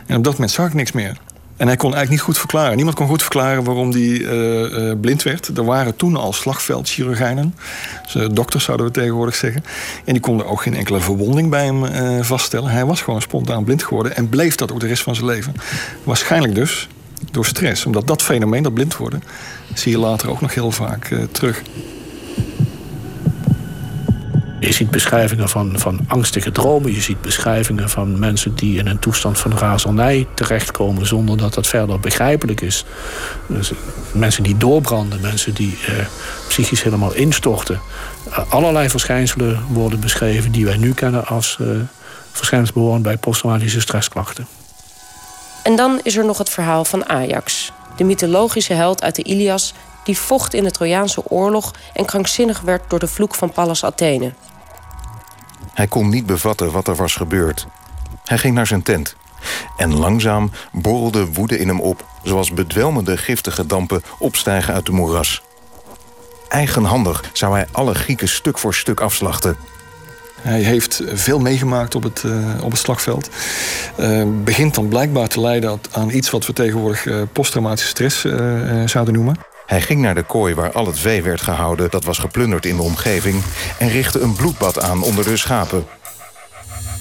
En 0.06 0.16
op 0.16 0.24
dat 0.24 0.32
moment 0.32 0.50
zag 0.50 0.66
ik 0.66 0.74
niks 0.74 0.92
meer. 0.92 1.16
En 1.56 1.66
hij 1.66 1.76
kon 1.76 1.94
eigenlijk 1.94 2.10
niet 2.10 2.20
goed 2.20 2.38
verklaren. 2.38 2.76
Niemand 2.76 2.96
kon 2.96 3.06
goed 3.06 3.22
verklaren 3.22 3.64
waarom 3.64 3.90
hij 3.90 4.00
uh, 4.00 4.60
uh, 4.60 4.92
blind 5.00 5.22
werd. 5.22 5.58
Er 5.58 5.64
waren 5.64 5.96
toen 5.96 6.16
al 6.16 6.32
slagveldchirurgijnen. 6.32 7.54
Dus, 8.12 8.28
dokters 8.32 8.64
zouden 8.64 8.86
we 8.86 8.92
tegenwoordig 8.92 9.34
zeggen. 9.34 9.64
En 10.04 10.12
die 10.12 10.22
konden 10.22 10.46
ook 10.46 10.62
geen 10.62 10.74
enkele 10.74 11.00
verwonding 11.00 11.50
bij 11.50 11.64
hem 11.64 12.24
vaststellen. 12.24 12.70
Hij 12.70 12.84
was 12.84 13.00
gewoon 13.00 13.22
spontaan 13.22 13.64
blind 13.64 13.82
geworden. 13.82 14.16
En 14.16 14.28
bleef 14.28 14.54
dat 14.54 14.72
ook 14.72 14.80
de 14.80 14.86
rest 14.86 15.02
van 15.02 15.14
zijn 15.14 15.26
leven. 15.26 15.54
Waarschijnlijk 16.04 16.54
dus 16.54 16.88
door 17.30 17.46
stress. 17.46 17.86
Omdat 17.86 18.06
dat 18.06 18.22
fenomeen, 18.22 18.62
dat 18.62 18.74
blind 18.74 18.96
worden... 18.96 19.22
zie 19.74 19.92
je 19.92 19.98
later 19.98 20.30
ook 20.30 20.40
nog 20.40 20.54
heel 20.54 20.70
vaak 20.70 21.14
terug. 21.30 21.62
Je 24.60 24.72
ziet 24.72 24.90
beschrijvingen 24.90 25.48
van, 25.48 25.78
van 25.78 26.00
angstige 26.08 26.52
dromen. 26.52 26.94
Je 26.94 27.00
ziet 27.00 27.20
beschrijvingen 27.20 27.90
van 27.90 28.18
mensen 28.18 28.54
die 28.54 28.78
in 28.78 28.86
een 28.86 28.98
toestand 28.98 29.38
van 29.38 29.58
razernij 29.58 30.26
terechtkomen 30.34 31.06
zonder 31.06 31.36
dat 31.36 31.54
dat 31.54 31.66
verder 31.66 32.00
begrijpelijk 32.00 32.60
is. 32.60 32.84
Dus 33.46 33.72
mensen 34.12 34.42
die 34.42 34.56
doorbranden, 34.56 35.20
mensen 35.20 35.54
die 35.54 35.78
eh, 35.86 35.94
psychisch 36.48 36.82
helemaal 36.82 37.14
instorten. 37.14 37.80
Uh, 38.28 38.38
allerlei 38.48 38.88
verschijnselen 38.88 39.60
worden 39.68 40.00
beschreven 40.00 40.52
die 40.52 40.64
wij 40.64 40.76
nu 40.76 40.94
kennen 40.94 41.26
als 41.26 41.58
uh, 41.60 41.68
verschijnselen 42.32 42.80
behorend 42.80 43.02
bij 43.02 43.16
posttraumatische 43.16 43.80
stressklachten. 43.80 44.46
En 45.62 45.76
dan 45.76 46.00
is 46.02 46.16
er 46.16 46.24
nog 46.24 46.38
het 46.38 46.50
verhaal 46.50 46.84
van 46.84 47.08
Ajax, 47.08 47.72
de 47.96 48.04
mythologische 48.04 48.72
held 48.72 49.02
uit 49.02 49.14
de 49.14 49.22
Ilias 49.22 49.74
die 50.04 50.18
vocht 50.18 50.54
in 50.54 50.64
de 50.64 50.70
Trojaanse 50.70 51.22
oorlog 51.28 51.74
en 51.92 52.04
krankzinnig 52.04 52.60
werd 52.60 52.90
door 52.90 52.98
de 52.98 53.08
vloek 53.08 53.34
van 53.34 53.52
Pallas 53.52 53.84
Athene. 53.84 54.34
Hij 55.74 55.86
kon 55.86 56.08
niet 56.08 56.26
bevatten 56.26 56.70
wat 56.72 56.88
er 56.88 56.96
was 56.96 57.14
gebeurd. 57.14 57.66
Hij 58.24 58.38
ging 58.38 58.54
naar 58.54 58.66
zijn 58.66 58.82
tent, 58.82 59.16
En 59.76 59.94
langzaam 59.94 60.50
borrelde 60.72 61.32
woede 61.32 61.58
in 61.58 61.68
hem 61.68 61.80
op... 61.80 62.04
zoals 62.22 62.52
bedwelmende 62.52 63.16
giftige 63.16 63.66
dampen 63.66 64.02
opstijgen 64.18 64.74
uit 64.74 64.86
de 64.86 64.92
moeras. 64.92 65.42
Eigenhandig 66.48 67.30
zou 67.32 67.54
hij 67.54 67.66
alle 67.72 67.94
Grieken 67.94 68.28
stuk 68.28 68.58
voor 68.58 68.74
stuk 68.74 69.00
afslachten... 69.00 69.56
Hij 70.46 70.60
heeft 70.60 71.02
veel 71.06 71.38
meegemaakt 71.38 71.94
op 71.94 72.02
het, 72.02 72.22
uh, 72.26 72.34
op 72.62 72.70
het 72.70 72.80
slagveld. 72.80 73.30
Uh, 74.00 74.24
begint 74.44 74.74
dan 74.74 74.88
blijkbaar 74.88 75.28
te 75.28 75.40
leiden 75.40 75.80
aan 75.90 76.10
iets 76.10 76.30
wat 76.30 76.46
we 76.46 76.52
tegenwoordig 76.52 77.04
uh, 77.04 77.22
posttraumatische 77.32 77.88
stress 77.88 78.20
zouden 78.84 79.14
noemen. 79.14 79.36
Hij 79.66 79.80
ging 79.80 80.00
naar 80.00 80.14
de 80.14 80.22
kooi 80.22 80.54
waar 80.54 80.72
al 80.72 80.86
het 80.86 80.98
vee 80.98 81.22
werd 81.22 81.40
gehouden 81.40 81.90
dat 81.90 82.04
was 82.04 82.18
geplunderd 82.18 82.66
in 82.66 82.76
de 82.76 82.82
omgeving 82.82 83.42
en 83.78 83.88
richtte 83.88 84.20
een 84.20 84.34
bloedbad 84.34 84.80
aan 84.80 85.02
onder 85.02 85.24
de 85.24 85.36
schapen. 85.36 85.84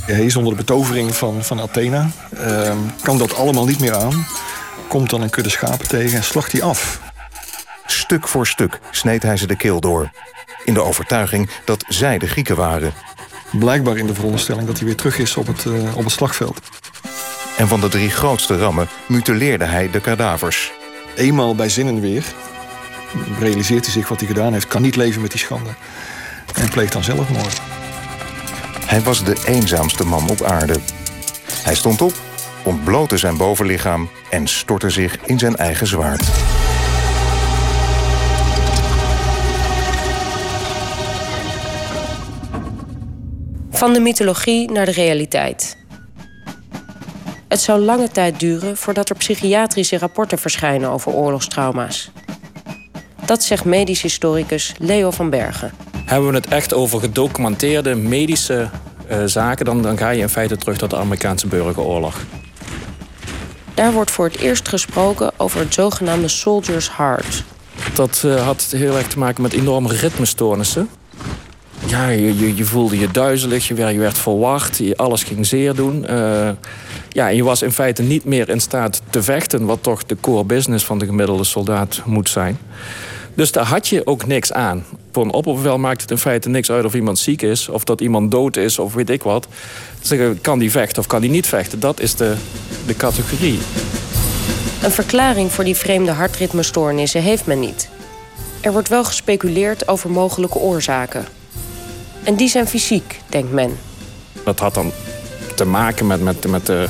Hij 0.02 0.26
is 0.26 0.36
onder 0.36 0.52
de 0.52 0.58
betovering 0.58 1.16
van, 1.16 1.44
van 1.44 1.62
Athena, 1.62 2.10
ehm, 2.38 2.78
kan 3.02 3.18
dat 3.18 3.36
allemaal 3.36 3.66
niet 3.66 3.80
meer 3.80 3.96
aan, 3.96 4.26
komt 4.88 5.10
dan 5.10 5.22
een 5.22 5.30
kudde 5.30 5.50
schapen 5.50 5.88
tegen 5.88 6.18
en 6.18 6.24
slacht 6.24 6.52
die 6.52 6.64
af. 6.64 7.00
Stuk 7.86 8.28
voor 8.28 8.48
stuk 8.48 8.80
sneed 8.92 9.24
hij 9.24 9.38
ze 9.38 9.48
de 9.48 9.56
keel 9.56 9.80
door, 9.80 10.12
in 10.64 10.74
de 10.74 10.82
overtuiging 10.82 11.50
dat 11.66 11.84
zij 11.88 12.18
de 12.18 12.28
Grieken 12.28 12.56
waren. 12.56 12.94
Blijkbaar 13.60 13.98
in 13.98 14.08
de 14.08 14.14
veronderstelling 14.14 14.68
dat 14.68 14.78
hij 14.78 14.86
weer 14.86 14.96
terug 14.96 15.18
is 15.18 15.36
op 15.36 15.48
het, 15.48 15.66
uh, 15.66 15.98
op 15.98 16.04
het 16.04 16.14
slagveld. 16.14 16.60
En 17.58 17.68
van 17.68 17.82
de 17.82 17.90
drie 17.90 18.10
grootste 18.10 18.58
rammen 18.58 18.88
mutileerde 19.08 19.66
hij 19.66 19.90
de 19.90 20.02
kadavers. 20.02 20.72
Eenmaal 21.16 21.56
bij 21.56 21.70
zinnen 21.70 22.00
weer 22.00 22.24
realiseert 23.40 23.84
hij 23.84 23.94
zich 23.94 24.08
wat 24.08 24.20
hij 24.20 24.28
gedaan 24.28 24.54
heeft, 24.54 24.68
kan 24.68 24.82
niet 24.82 24.96
leven 24.96 25.22
met 25.22 25.32
die 25.32 25.40
schande. 25.40 25.70
En 26.54 26.70
pleegt 26.70 26.94
dan 26.94 27.04
zelfmoord. 27.04 27.62
Hij 28.86 29.02
was 29.02 29.24
de 29.24 29.36
eenzaamste 29.46 30.06
man 30.06 30.30
op 30.30 30.42
aarde. 30.42 30.80
Hij 31.64 31.76
stond 31.76 32.02
op, 32.02 32.14
ontblootte 32.64 33.18
zijn 33.18 33.38
bovenlichaam 33.38 34.10
en 34.30 34.48
stortte 34.48 34.90
zich 34.90 35.18
in 35.26 35.40
zijn 35.40 35.56
eigen 35.56 35.88
zwaard. 35.88 36.24
Van 43.76 43.94
de 43.94 44.00
mythologie 44.00 44.72
naar 44.72 44.86
de 44.86 44.92
realiteit. 44.92 45.78
Het 47.48 47.60
zou 47.60 47.80
lange 47.80 48.10
tijd 48.10 48.40
duren 48.40 48.78
voordat 48.78 49.10
er 49.10 49.16
psychiatrische 49.16 49.98
rapporten 49.98 50.38
verschijnen 50.38 50.90
over 50.90 51.12
oorlogstrauma's. 51.12 52.12
Dat 53.26 53.44
zegt 53.44 53.66
medisch 53.66 54.02
historicus 54.02 54.74
Leo 54.78 55.12
van 55.12 55.30
Bergen. 55.30 55.72
Hebben 56.06 56.30
we 56.30 56.36
het 56.36 56.48
echt 56.48 56.74
over 56.74 57.00
gedocumenteerde 57.00 57.96
medische 57.96 58.70
uh, 59.12 59.24
zaken, 59.26 59.66
dan, 59.66 59.82
dan 59.82 59.98
ga 59.98 60.10
je 60.10 60.22
in 60.22 60.30
feite 60.30 60.58
terug 60.58 60.78
tot 60.78 60.90
de 60.90 60.98
Amerikaanse 60.98 61.48
burgeroorlog. 61.48 62.22
Daar 63.74 63.94
wordt 63.94 64.12
voor 64.12 64.26
het 64.26 64.38
eerst 64.38 64.68
gesproken 64.68 65.32
over 65.38 65.60
het 65.60 65.74
zogenaamde 65.74 66.28
Soldier's 66.28 66.90
Heart. 66.98 67.44
Dat 67.94 68.22
uh, 68.26 68.46
had 68.46 68.74
heel 68.78 68.98
erg 68.98 69.08
te 69.08 69.20
maken 69.20 69.42
met 69.42 69.54
enorme 69.54 69.90
ritmestoornissen. 69.90 70.90
Ja, 71.86 72.08
je, 72.08 72.56
je, 72.56 72.66
voelde 72.66 73.00
je 73.00 73.12
duizelig, 73.12 73.68
je 73.68 73.74
werd, 73.74 73.96
je 73.96 74.12
verwacht, 74.12 74.78
je, 74.78 74.98
alles 74.98 75.24
ging 75.24 75.46
zeer 75.46 75.76
doen. 75.76 76.06
Uh, 76.10 76.50
ja, 77.10 77.28
je 77.28 77.44
was 77.44 77.62
in 77.62 77.72
feite 77.72 78.02
niet 78.02 78.26
meer 78.26 78.50
in 78.50 78.60
staat 78.60 79.02
te 79.10 79.24
vechten... 79.24 79.66
wat 79.66 79.84
toch 79.84 80.04
de 80.04 80.18
core 80.22 80.44
business 80.44 80.86
van 80.86 80.98
de 80.98 81.06
gemiddelde 81.06 81.44
soldaat 81.44 82.02
moet 82.06 82.30
zijn. 82.30 82.58
Dus 83.34 83.52
daar 83.52 83.66
had 83.66 83.88
je 83.88 84.08
ook 84.08 84.26
niks 84.26 84.54
aan. 84.54 84.86
Voor 85.12 85.24
een 85.24 85.34
opperbevel 85.34 85.78
maakt 85.78 86.02
het 86.02 86.12
in 86.12 86.18
feite 86.18 86.50
niks 86.50 86.72
uit 86.72 86.86
of 86.86 86.94
iemand 86.94 87.20
ziek 87.20 87.42
is... 87.42 87.70
of 87.70 87.84
dat 87.84 88.02
iemand 88.02 88.32
dood 88.32 88.58
is 88.58 88.80
of 88.80 88.94
weet 88.94 89.10
ik 89.10 89.24
wat. 89.24 89.48
Zeggen, 90.02 90.42
kan 90.42 90.60
die 90.60 90.72
vechten 90.72 91.02
of 91.02 91.08
kan 91.08 91.22
die 91.22 91.30
niet 91.30 91.48
vechten? 91.48 91.80
Dat 91.80 92.00
is 92.00 92.16
de, 92.16 92.36
de 92.86 92.96
categorie. 92.96 93.60
Een 94.84 94.92
verklaring 94.92 95.52
voor 95.52 95.64
die 95.64 95.76
vreemde 95.76 96.12
hartritmestoornissen 96.12 97.22
heeft 97.22 97.46
men 97.46 97.60
niet. 97.60 97.90
Er 98.62 98.72
wordt 98.72 98.90
wel 98.90 99.04
gespeculeerd 99.04 99.88
over 99.88 100.10
mogelijke 100.10 100.58
oorzaken. 100.58 101.26
En 102.26 102.36
die 102.36 102.50
zijn 102.50 102.68
fysiek, 102.68 103.22
denkt 103.30 103.52
men. 103.52 103.78
Dat 104.44 104.60
had 104.60 104.74
dan 104.74 104.92
te 105.56 105.66
maken 105.66 106.08
met, 106.08 106.22
met, 106.22 106.48
met 106.48 106.66
de 106.66 106.88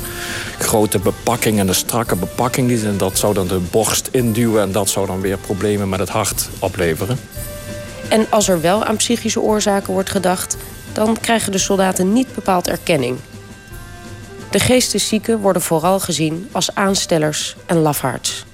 grote 0.58 0.98
bepakking 0.98 1.58
en 1.58 1.66
de 1.66 1.72
strakke 1.72 2.16
bepakking. 2.16 2.82
En 2.82 2.96
dat 2.96 3.18
zou 3.18 3.34
dan 3.34 3.46
de 3.46 3.60
borst 3.70 4.08
induwen 4.12 4.62
en 4.62 4.72
dat 4.72 4.88
zou 4.88 5.06
dan 5.06 5.20
weer 5.20 5.38
problemen 5.38 5.88
met 5.88 5.98
het 5.98 6.08
hart 6.08 6.48
opleveren. 6.58 7.18
En 8.08 8.26
als 8.30 8.48
er 8.48 8.60
wel 8.60 8.84
aan 8.84 8.96
psychische 8.96 9.40
oorzaken 9.40 9.92
wordt 9.92 10.10
gedacht, 10.10 10.56
dan 10.92 11.16
krijgen 11.20 11.52
de 11.52 11.58
soldaten 11.58 12.12
niet 12.12 12.34
bepaald 12.34 12.68
erkenning. 12.68 13.18
De 14.50 14.58
geesteszieken 14.58 15.38
worden 15.38 15.62
vooral 15.62 16.00
gezien 16.00 16.48
als 16.52 16.74
aanstellers 16.74 17.56
en 17.66 17.76
lafaards. 17.76 18.44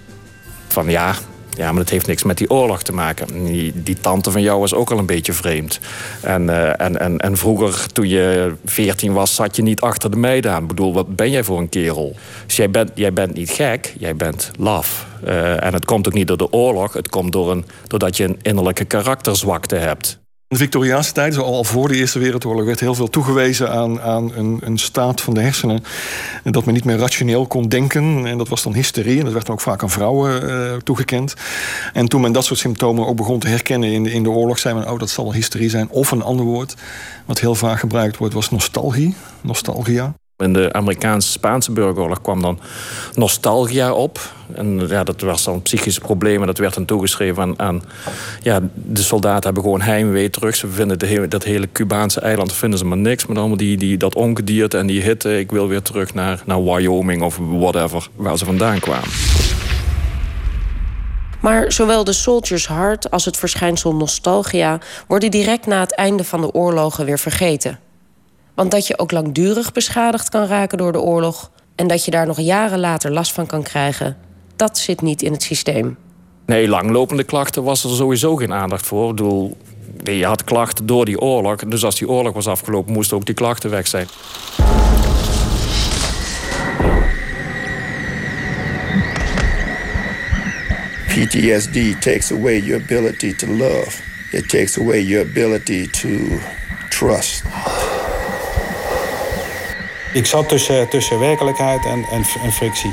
Van 0.68 0.88
ja, 0.88 1.14
ja, 1.56 1.72
maar 1.72 1.82
dat 1.82 1.90
heeft 1.90 2.06
niks 2.06 2.22
met 2.22 2.38
die 2.38 2.50
oorlog 2.50 2.82
te 2.82 2.92
maken. 2.92 3.44
Die, 3.44 3.72
die 3.82 4.00
tante 4.00 4.30
van 4.30 4.42
jou 4.42 4.60
was 4.60 4.74
ook 4.74 4.90
al 4.90 4.98
een 4.98 5.06
beetje 5.06 5.32
vreemd. 5.32 5.80
En, 6.20 6.42
uh, 6.42 6.80
en, 6.80 7.00
en, 7.00 7.18
en 7.18 7.36
vroeger, 7.36 7.92
toen 7.92 8.08
je 8.08 8.54
veertien 8.64 9.12
was, 9.12 9.34
zat 9.34 9.56
je 9.56 9.62
niet 9.62 9.80
achter 9.80 10.10
de 10.10 10.16
meiden 10.16 10.52
aan. 10.52 10.62
Ik 10.62 10.68
bedoel, 10.68 10.92
wat 10.92 11.16
ben 11.16 11.30
jij 11.30 11.44
voor 11.44 11.58
een 11.58 11.68
kerel? 11.68 12.16
Dus 12.46 12.56
jij 12.56 12.70
bent, 12.70 12.90
jij 12.94 13.12
bent 13.12 13.34
niet 13.34 13.50
gek, 13.50 13.94
jij 13.98 14.16
bent 14.16 14.50
laf. 14.58 15.06
Uh, 15.24 15.64
en 15.64 15.72
het 15.72 15.84
komt 15.84 16.06
ook 16.06 16.14
niet 16.14 16.26
door 16.26 16.36
de 16.36 16.52
oorlog. 16.52 16.92
Het 16.92 17.08
komt 17.08 17.32
door 17.32 17.50
een, 17.50 17.64
doordat 17.86 18.16
je 18.16 18.24
een 18.24 18.38
innerlijke 18.42 18.84
karakterzwakte 18.84 19.76
hebt. 19.76 20.21
In 20.52 20.58
de 20.58 20.64
Victoriaanse 20.64 21.12
tijd, 21.12 21.36
al 21.36 21.64
voor 21.64 21.88
de 21.88 21.96
Eerste 21.96 22.18
Wereldoorlog, 22.18 22.64
werd 22.64 22.80
heel 22.80 22.94
veel 22.94 23.08
toegewezen 23.08 23.70
aan, 23.70 24.00
aan 24.00 24.32
een, 24.34 24.60
een, 24.60 24.78
staat 24.78 25.20
van 25.20 25.34
de 25.34 25.40
hersenen. 25.40 25.84
En 26.44 26.52
dat 26.52 26.64
men 26.64 26.74
niet 26.74 26.84
meer 26.84 26.96
rationeel 26.96 27.46
kon 27.46 27.68
denken. 27.68 28.26
En 28.26 28.38
dat 28.38 28.48
was 28.48 28.62
dan 28.62 28.74
hysterie. 28.74 29.18
En 29.18 29.24
dat 29.24 29.32
werd 29.32 29.46
dan 29.46 29.54
ook 29.54 29.60
vaak 29.60 29.82
aan 29.82 29.90
vrouwen 29.90 30.44
uh, 30.44 30.76
toegekend. 30.76 31.34
En 31.92 32.08
toen 32.08 32.20
men 32.20 32.32
dat 32.32 32.44
soort 32.44 32.58
symptomen 32.58 33.06
ook 33.06 33.16
begon 33.16 33.38
te 33.38 33.48
herkennen 33.48 33.92
in 33.92 34.02
de, 34.02 34.12
in 34.12 34.22
de 34.22 34.30
oorlog, 34.30 34.58
zei 34.58 34.74
men: 34.74 34.90
Oh, 34.90 34.98
dat 34.98 35.10
zal 35.10 35.24
wel 35.24 35.34
hysterie 35.34 35.70
zijn. 35.70 35.88
Of 35.88 36.10
een 36.10 36.22
ander 36.22 36.44
woord, 36.44 36.74
wat 37.24 37.40
heel 37.40 37.54
vaak 37.54 37.78
gebruikt 37.78 38.16
wordt, 38.16 38.34
was 38.34 38.50
nostalgie. 38.50 39.14
Nostalgia. 39.40 40.14
In 40.42 40.52
de 40.52 40.72
Amerikaanse-Spaanse 40.72 41.72
burgeroorlog 41.72 42.20
kwam 42.20 42.42
dan 42.42 42.58
nostalgia 43.14 43.92
op. 43.92 44.32
En 44.54 44.88
ja, 44.88 45.04
dat 45.04 45.20
was 45.20 45.44
dan 45.44 45.62
psychische 45.62 46.00
problemen. 46.00 46.46
Dat 46.46 46.58
werd 46.58 46.74
dan 46.74 46.84
toegeschreven 46.84 47.54
aan, 47.56 47.82
ja, 48.42 48.60
de 48.74 49.02
soldaten 49.02 49.44
hebben 49.44 49.62
gewoon 49.62 49.80
heimwee 49.80 50.30
terug. 50.30 50.56
Ze 50.56 50.68
vinden 50.68 51.28
dat 51.28 51.42
hele 51.42 51.68
Cubaanse 51.72 52.20
eiland 52.20 52.52
vinden 52.52 52.78
ze 52.78 52.84
maar 52.84 52.98
niks. 52.98 53.26
Met 53.26 53.38
allemaal 53.38 53.56
die, 53.56 53.76
die, 53.76 53.96
dat 53.96 54.14
ongedierte 54.14 54.78
en 54.78 54.86
die 54.86 55.02
hitte. 55.02 55.38
Ik 55.38 55.50
wil 55.50 55.68
weer 55.68 55.82
terug 55.82 56.14
naar, 56.14 56.42
naar 56.44 56.64
Wyoming 56.64 57.22
of 57.22 57.38
whatever, 57.40 58.08
waar 58.16 58.38
ze 58.38 58.44
vandaan 58.44 58.78
kwamen. 58.78 59.08
Maar 61.40 61.72
zowel 61.72 62.04
de 62.04 62.12
Soldier's 62.12 62.68
Heart 62.68 63.10
als 63.10 63.24
het 63.24 63.36
verschijnsel 63.36 63.94
nostalgia 63.94 64.78
worden 65.06 65.30
direct 65.30 65.66
na 65.66 65.80
het 65.80 65.94
einde 65.94 66.24
van 66.24 66.40
de 66.40 66.52
oorlogen 66.52 67.04
weer 67.04 67.18
vergeten. 67.18 67.78
Want 68.62 68.74
dat 68.74 68.86
je 68.86 68.98
ook 68.98 69.12
langdurig 69.12 69.72
beschadigd 69.72 70.28
kan 70.28 70.46
raken 70.46 70.78
door 70.78 70.92
de 70.92 71.00
oorlog 71.00 71.50
en 71.74 71.86
dat 71.86 72.04
je 72.04 72.10
daar 72.10 72.26
nog 72.26 72.40
jaren 72.40 72.80
later 72.80 73.12
last 73.12 73.32
van 73.32 73.46
kan 73.46 73.62
krijgen, 73.62 74.16
dat 74.56 74.78
zit 74.78 75.00
niet 75.00 75.22
in 75.22 75.32
het 75.32 75.42
systeem. 75.42 75.96
Nee, 76.46 76.68
langlopende 76.68 77.24
klachten 77.24 77.62
was 77.62 77.84
er 77.84 77.90
sowieso 77.90 78.36
geen 78.36 78.52
aandacht 78.52 78.86
voor. 78.86 79.10
Ik 79.10 79.16
bedoel, 79.16 79.56
je 80.02 80.24
had 80.24 80.44
klachten 80.44 80.86
door 80.86 81.04
die 81.04 81.20
oorlog. 81.20 81.56
Dus 81.56 81.84
als 81.84 81.98
die 81.98 82.08
oorlog 82.08 82.32
was 82.32 82.46
afgelopen, 82.46 82.92
moesten 82.92 83.16
ook 83.16 83.26
die 83.26 83.34
klachten 83.34 83.70
weg 83.70 83.86
zijn. 83.86 84.06
PTSD 91.06 92.00
takes 92.00 92.32
away 92.32 92.60
your 92.60 92.82
ability 92.82 93.34
to 93.34 93.46
love. 93.46 93.90
It 94.30 94.48
takes 94.48 94.78
away 94.78 95.02
your 95.02 95.28
ability 95.28 95.90
to 95.90 96.08
trust. 96.88 97.42
Ik 100.12 100.26
zat 100.26 100.48
tussen, 100.48 100.88
tussen 100.88 101.18
werkelijkheid 101.18 101.84
en, 101.84 102.04
en, 102.10 102.24
en 102.42 102.52
frictie. 102.52 102.92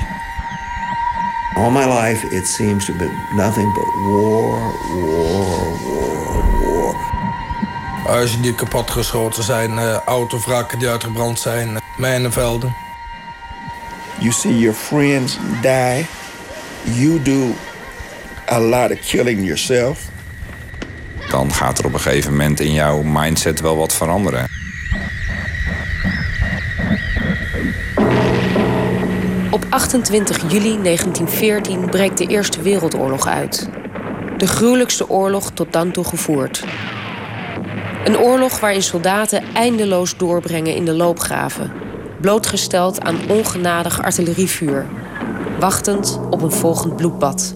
All 1.56 1.72
my 1.72 1.86
life 1.86 2.36
it 2.36 2.48
seems 2.48 2.86
to 2.86 2.94
be 2.94 3.10
nothing 3.36 3.74
but 3.74 3.86
war, 3.86 4.74
war, 4.90 5.84
war, 5.84 6.44
war. 6.62 6.96
Huizen 8.06 8.42
die 8.42 8.56
kapotgeschoten 8.56 9.44
zijn, 9.44 9.72
uh, 9.72 9.98
autovrakken 10.06 10.80
die 10.80 10.88
uitgebrand 10.88 11.40
zijn, 11.40 11.70
uh, 11.70 11.78
mijnenvelden. 11.98 12.76
You 14.20 14.32
see 14.32 14.60
your 14.60 14.76
friends 14.76 15.38
die. 15.62 16.06
You 16.84 17.22
do 17.22 17.56
a 18.52 18.60
lot 18.60 18.92
of 18.92 19.00
killing 19.00 19.44
yourself. 19.44 20.00
Dan 21.30 21.54
gaat 21.54 21.80
er 21.80 21.86
op 21.86 21.94
een 21.94 22.00
gegeven 22.00 22.32
moment 22.32 22.60
in 22.60 22.74
jouw 22.74 23.02
mindset 23.02 23.60
wel 23.60 23.78
wat 23.78 23.94
veranderen. 23.94 24.59
28 29.80 30.52
juli 30.52 30.82
1914 30.82 31.90
breekt 31.90 32.18
de 32.18 32.26
Eerste 32.26 32.62
Wereldoorlog 32.62 33.28
uit. 33.28 33.70
De 34.38 34.48
gruwelijkste 34.48 35.10
oorlog 35.10 35.52
tot 35.52 35.74
dan 35.74 35.92
toe 35.92 36.04
gevoerd. 36.04 36.66
Een 38.06 38.18
oorlog 38.18 38.60
waarin 38.60 38.84
soldaten 38.84 39.44
eindeloos 39.54 40.18
doorbrengen 40.18 40.76
in 40.76 40.86
de 40.86 40.94
loopgraven. 40.94 41.72
blootgesteld 42.22 43.02
aan 43.02 43.16
ongenadig 43.30 44.02
artillerievuur, 44.02 44.86
wachtend 45.60 46.20
op 46.30 46.42
een 46.42 46.52
volgend 46.52 46.96
bloedbad. 46.96 47.56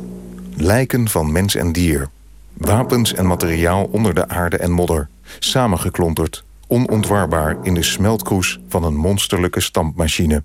Lijken 0.56 1.10
van 1.10 1.32
mens 1.32 1.56
en 1.56 1.72
dier. 1.72 2.08
Wapens 2.54 3.14
en 3.14 3.28
materiaal 3.28 3.90
onder 3.92 4.14
de 4.14 4.28
aarde 4.28 4.58
en 4.58 4.72
modder. 4.72 5.10
Samengeklonterd, 5.40 6.44
onontwarbaar 6.68 7.58
in 7.62 7.74
de 7.74 7.84
smeltkroes 7.84 8.60
van 8.68 8.84
een 8.84 8.96
monsterlijke 8.96 9.60
stampmachine. 9.60 10.44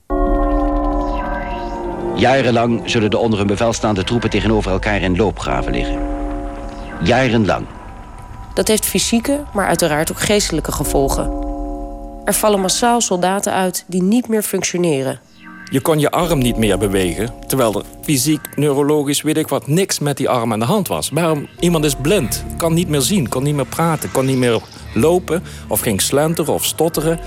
Jarenlang 2.19 2.83
zullen 2.85 3.11
de 3.11 3.19
onder 3.19 3.39
hun 3.39 3.49
bevel 3.49 3.73
staande 3.73 4.05
troepen 4.05 4.31
tegenover 4.31 4.71
elkaar 4.71 5.03
in 5.03 5.17
loopgraven 5.17 5.73
liggen. 5.73 5.99
Jarenlang. 7.03 7.67
Dat 8.55 8.69
heeft 8.69 8.87
fysieke, 8.87 9.45
maar 9.53 9.67
uiteraard 9.67 10.11
ook 10.11 10.21
geestelijke 10.21 10.73
gevolgen. 10.73 11.31
Er 12.25 12.35
vallen 12.35 12.61
massaal 12.61 13.01
soldaten 13.01 13.53
uit 13.53 13.85
die 13.87 14.03
niet 14.03 14.29
meer 14.29 14.43
functioneren. 14.43 15.21
Je 15.71 15.81
kon 15.81 15.99
je 15.99 16.11
arm 16.11 16.39
niet 16.39 16.57
meer 16.57 16.79
bewegen, 16.79 17.35
terwijl 17.47 17.75
er 17.75 17.85
fysiek, 18.03 18.41
neurologisch, 18.55 19.23
weet 19.23 19.37
ik 19.37 19.49
wat, 19.49 19.67
niks 19.67 19.99
met 19.99 20.17
die 20.17 20.29
arm 20.29 20.53
aan 20.53 20.59
de 20.59 20.65
hand 20.65 20.89
was. 20.89 21.11
Waarom? 21.11 21.49
Iemand 21.61 21.85
is 21.85 21.95
blind, 21.95 22.45
kan 22.57 22.75
niet 22.75 22.89
meer 22.89 23.01
zien, 23.01 23.29
kan 23.29 23.43
niet 23.43 23.55
meer 23.55 23.67
praten, 23.67 24.11
kan 24.11 24.27
niet 24.27 24.39
meer 24.39 24.61
lopen 24.99 25.43
of 25.67 25.81
ging 25.81 26.01
slenteren 26.01 26.55
of 26.55 26.65
stotteren. 26.65 27.21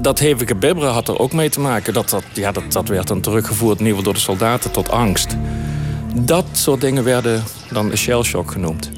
Dat 0.00 0.18
hevige 0.18 0.54
bibberen 0.54 0.92
had 0.92 1.08
er 1.08 1.18
ook 1.18 1.32
mee 1.32 1.48
te 1.48 1.60
maken. 1.60 1.92
Dat, 1.92 2.10
dat, 2.10 2.24
ja, 2.32 2.52
dat, 2.52 2.72
dat 2.72 2.88
werd 2.88 3.08
dan 3.08 3.20
teruggevoerd, 3.20 3.78
geval 3.78 4.02
door 4.02 4.14
de 4.14 4.20
soldaten, 4.20 4.70
tot 4.70 4.90
angst. 4.90 5.36
Dat 6.14 6.44
soort 6.52 6.80
dingen 6.80 7.04
werden 7.04 7.42
dan 7.70 7.96
shell 7.96 8.22
shock 8.22 8.50
genoemd. 8.50 8.90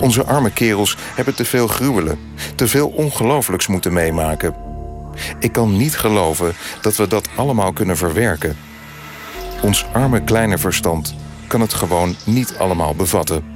Onze 0.00 0.24
arme 0.24 0.50
kerels 0.50 0.96
hebben 1.14 1.34
te 1.34 1.44
veel 1.44 1.66
gruwelen, 1.66 2.18
te 2.54 2.68
veel 2.68 2.88
ongelooflijks 2.88 3.66
moeten 3.66 3.92
meemaken. 3.92 4.54
Ik 5.38 5.52
kan 5.52 5.76
niet 5.76 5.96
geloven 5.96 6.52
dat 6.80 6.96
we 6.96 7.06
dat 7.06 7.28
allemaal 7.36 7.72
kunnen 7.72 7.96
verwerken. 7.96 8.56
Ons 9.62 9.86
arme 9.92 10.22
kleine 10.22 10.58
verstand 10.58 11.14
kan 11.46 11.60
het 11.60 11.74
gewoon 11.74 12.16
niet 12.24 12.54
allemaal 12.58 12.94
bevatten. 12.94 13.55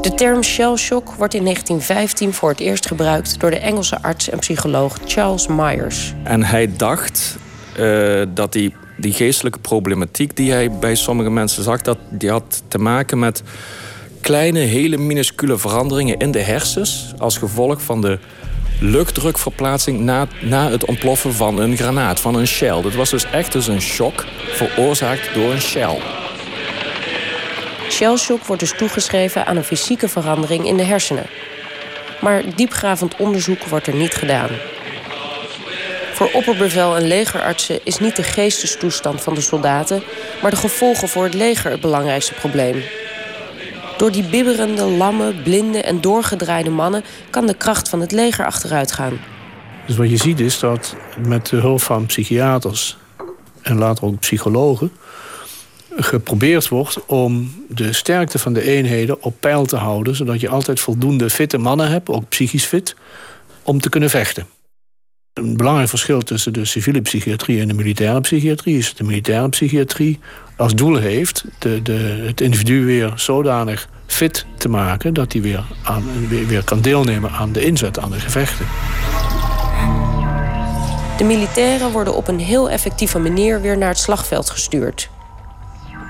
De 0.00 0.14
term 0.14 0.42
shell 0.42 0.76
shock 0.76 1.12
wordt 1.14 1.34
in 1.34 1.42
1915 1.42 2.32
voor 2.32 2.48
het 2.48 2.60
eerst 2.60 2.86
gebruikt 2.86 3.40
door 3.40 3.50
de 3.50 3.58
Engelse 3.58 4.02
arts 4.02 4.30
en 4.30 4.38
psycholoog 4.38 4.98
Charles 5.06 5.46
Myers. 5.46 6.14
En 6.22 6.42
hij 6.44 6.76
dacht 6.76 7.38
uh, 7.78 8.22
dat 8.34 8.52
die, 8.52 8.74
die 8.96 9.12
geestelijke 9.12 9.58
problematiek 9.58 10.36
die 10.36 10.52
hij 10.52 10.70
bij 10.70 10.94
sommige 10.94 11.30
mensen 11.30 11.62
zag, 11.62 11.82
dat 11.82 11.98
die 12.10 12.30
had 12.30 12.62
te 12.68 12.78
maken 12.78 13.18
met 13.18 13.42
kleine, 14.20 14.58
hele 14.58 14.96
minuscule 14.96 15.58
veranderingen 15.58 16.18
in 16.18 16.30
de 16.30 16.42
hersens 16.42 17.14
als 17.18 17.38
gevolg 17.38 17.82
van 17.82 18.00
de 18.00 18.18
luchtdrukverplaatsing 18.80 20.00
na, 20.00 20.26
na 20.40 20.70
het 20.70 20.84
ontploffen 20.84 21.34
van 21.34 21.58
een 21.58 21.76
granaat, 21.76 22.20
van 22.20 22.34
een 22.34 22.46
shell. 22.46 22.82
Dat 22.82 22.94
was 22.94 23.10
dus 23.10 23.30
echt 23.30 23.52
dus 23.52 23.66
een 23.66 23.80
shock 23.80 24.24
veroorzaakt 24.52 25.34
door 25.34 25.52
een 25.52 25.60
shell. 25.60 25.98
Shellshock 27.88 28.44
wordt 28.44 28.62
dus 28.62 28.76
toegeschreven 28.76 29.46
aan 29.46 29.56
een 29.56 29.64
fysieke 29.64 30.08
verandering 30.08 30.66
in 30.66 30.76
de 30.76 30.82
hersenen. 30.82 31.26
Maar 32.20 32.42
diepgravend 32.54 33.16
onderzoek 33.16 33.64
wordt 33.64 33.86
er 33.86 33.94
niet 33.94 34.14
gedaan. 34.14 34.48
Voor 36.12 36.30
opperbevel 36.32 36.96
en 36.96 37.06
legerartsen 37.06 37.80
is 37.84 37.98
niet 37.98 38.16
de 38.16 38.22
geestestoestand 38.22 39.20
van 39.20 39.34
de 39.34 39.40
soldaten, 39.40 40.02
maar 40.42 40.50
de 40.50 40.56
gevolgen 40.56 41.08
voor 41.08 41.24
het 41.24 41.34
leger 41.34 41.70
het 41.70 41.80
belangrijkste 41.80 42.34
probleem. 42.34 42.82
Door 43.96 44.12
die 44.12 44.28
bibberende, 44.28 44.84
lamme, 44.84 45.34
blinde 45.42 45.82
en 45.82 46.00
doorgedraaide 46.00 46.70
mannen 46.70 47.04
kan 47.30 47.46
de 47.46 47.54
kracht 47.54 47.88
van 47.88 48.00
het 48.00 48.12
leger 48.12 48.46
achteruit 48.46 48.92
gaan. 48.92 49.18
Dus 49.86 49.96
wat 49.96 50.10
je 50.10 50.16
ziet 50.16 50.40
is 50.40 50.58
dat 50.58 50.96
met 51.26 51.46
de 51.46 51.56
hulp 51.56 51.80
van 51.80 52.06
psychiaters 52.06 52.96
en 53.62 53.78
later 53.78 54.04
ook 54.04 54.18
psychologen 54.18 54.92
geprobeerd 56.00 56.68
wordt 56.68 57.06
om 57.06 57.54
de 57.68 57.92
sterkte 57.92 58.38
van 58.38 58.52
de 58.52 58.62
eenheden 58.62 59.22
op 59.22 59.34
peil 59.40 59.66
te 59.66 59.76
houden, 59.76 60.16
zodat 60.16 60.40
je 60.40 60.48
altijd 60.48 60.80
voldoende 60.80 61.30
fitte 61.30 61.58
mannen 61.58 61.90
hebt, 61.90 62.08
ook 62.08 62.28
psychisch 62.28 62.64
fit, 62.64 62.96
om 63.62 63.80
te 63.80 63.88
kunnen 63.88 64.10
vechten. 64.10 64.46
Een 65.32 65.56
belangrijk 65.56 65.88
verschil 65.88 66.22
tussen 66.22 66.52
de 66.52 66.64
civiele 66.64 67.00
psychiatrie 67.00 67.60
en 67.60 67.68
de 67.68 67.74
militaire 67.74 68.20
psychiatrie 68.20 68.78
is 68.78 68.88
dat 68.88 68.96
de 68.96 69.04
militaire 69.04 69.48
psychiatrie 69.48 70.18
als 70.56 70.74
doel 70.74 70.96
heeft 70.96 71.44
de, 71.58 71.82
de, 71.82 72.22
het 72.26 72.40
individu 72.40 72.84
weer 72.84 73.12
zodanig 73.16 73.88
fit 74.06 74.46
te 74.58 74.68
maken 74.68 75.14
dat 75.14 75.32
hij 75.32 75.42
weer, 75.42 75.64
aan, 75.82 76.28
weer, 76.28 76.46
weer 76.46 76.64
kan 76.64 76.80
deelnemen 76.80 77.30
aan 77.30 77.52
de 77.52 77.64
inzet, 77.64 77.98
aan 77.98 78.10
de 78.10 78.20
gevechten. 78.20 78.66
De 81.18 81.24
militairen 81.24 81.90
worden 81.90 82.14
op 82.14 82.28
een 82.28 82.38
heel 82.38 82.70
effectieve 82.70 83.18
manier 83.18 83.60
weer 83.60 83.78
naar 83.78 83.88
het 83.88 83.98
slagveld 83.98 84.50
gestuurd. 84.50 85.10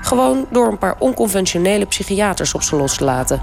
Gewoon 0.01 0.45
door 0.51 0.67
een 0.67 0.77
paar 0.77 0.95
onconventionele 0.99 1.85
psychiaters 1.85 2.53
op 2.53 2.61
ze 2.61 2.75
los 2.75 2.97
te 2.97 3.03
laten. 3.03 3.41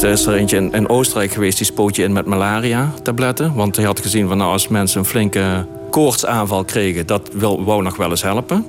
Er 0.00 0.10
is 0.10 0.26
er 0.26 0.34
eentje 0.34 0.68
in, 0.70 0.88
Oostenrijk 0.88 1.32
geweest 1.32 1.56
die 1.56 1.66
spoot 1.66 1.96
je 1.96 2.02
in 2.02 2.12
met 2.12 2.26
malaria-tabletten. 2.26 3.54
Want 3.54 3.76
hij 3.76 3.84
had 3.84 4.00
gezien 4.00 4.28
van 4.28 4.36
nou, 4.36 4.52
als 4.52 4.68
mensen 4.68 4.98
een 4.98 5.06
flinke 5.06 5.66
koortsaanval 5.90 6.64
kregen, 6.64 7.06
dat 7.06 7.28
wil, 7.32 7.64
wou 7.64 7.82
nog 7.82 7.96
wel 7.96 8.10
eens 8.10 8.22
helpen. 8.22 8.66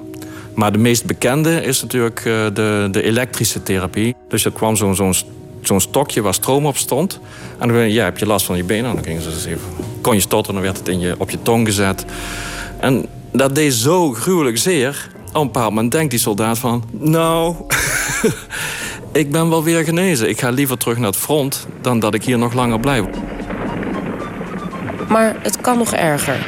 Maar 0.56 0.72
de 0.72 0.78
meest 0.78 1.06
bekende 1.06 1.62
is 1.62 1.82
natuurlijk 1.82 2.20
eh, 2.20 2.46
de, 2.54 2.88
de 2.92 3.04
elektrische 3.04 3.64
therapie. 3.64 4.16
Dus 4.28 4.46
er 4.46 4.52
kwam 4.52 4.76
zo'n 4.76 4.96
zo'n 4.96 5.14
zo'n 5.62 5.82
stokje 5.82 6.22
waar 6.22 6.34
stroom 6.34 6.66
op 6.66 6.78
stond. 6.78 7.20
En 7.58 7.68
dan 7.68 7.92
ja, 7.92 8.04
heb 8.04 8.18
je 8.18 8.26
last 8.26 8.46
van 8.46 8.58
je 8.58 8.64
benen. 8.64 8.94
Dan 8.96 9.04
gingen 9.04 9.22
ze 9.22 9.30
dus 9.30 9.46
even, 9.46 9.68
kon 10.02 10.16
je 10.16 10.22
stotteren, 10.22 10.54
dan 10.54 10.64
werd 10.64 10.78
het 10.78 10.88
in 10.88 11.00
je, 11.00 11.16
op 11.18 11.30
je 11.30 11.42
tong 11.42 11.68
gezet. 11.68 12.06
En 12.80 13.06
dat 13.32 13.56
deed 13.56 13.74
zo 13.74 14.12
gruwelijk 14.14 14.58
zeer. 14.58 15.10
Op 15.30 15.36
een 15.36 15.52
bepaald 15.52 15.74
moment 15.74 15.92
denkt 15.92 16.10
die 16.10 16.20
soldaat 16.20 16.58
van... 16.58 16.84
Nou, 16.92 17.56
ik 19.12 19.32
ben 19.32 19.50
wel 19.50 19.64
weer 19.64 19.84
genezen. 19.84 20.30
Ik 20.30 20.40
ga 20.40 20.50
liever 20.50 20.78
terug 20.78 20.98
naar 20.98 21.08
het 21.08 21.16
front 21.16 21.68
dan 21.82 22.00
dat 22.00 22.14
ik 22.14 22.24
hier 22.24 22.38
nog 22.38 22.54
langer 22.54 22.80
blijf. 22.80 23.06
Maar 25.10 25.36
het 25.42 25.62
kan 25.62 25.78
nog 25.78 25.94
erger. 25.94 26.48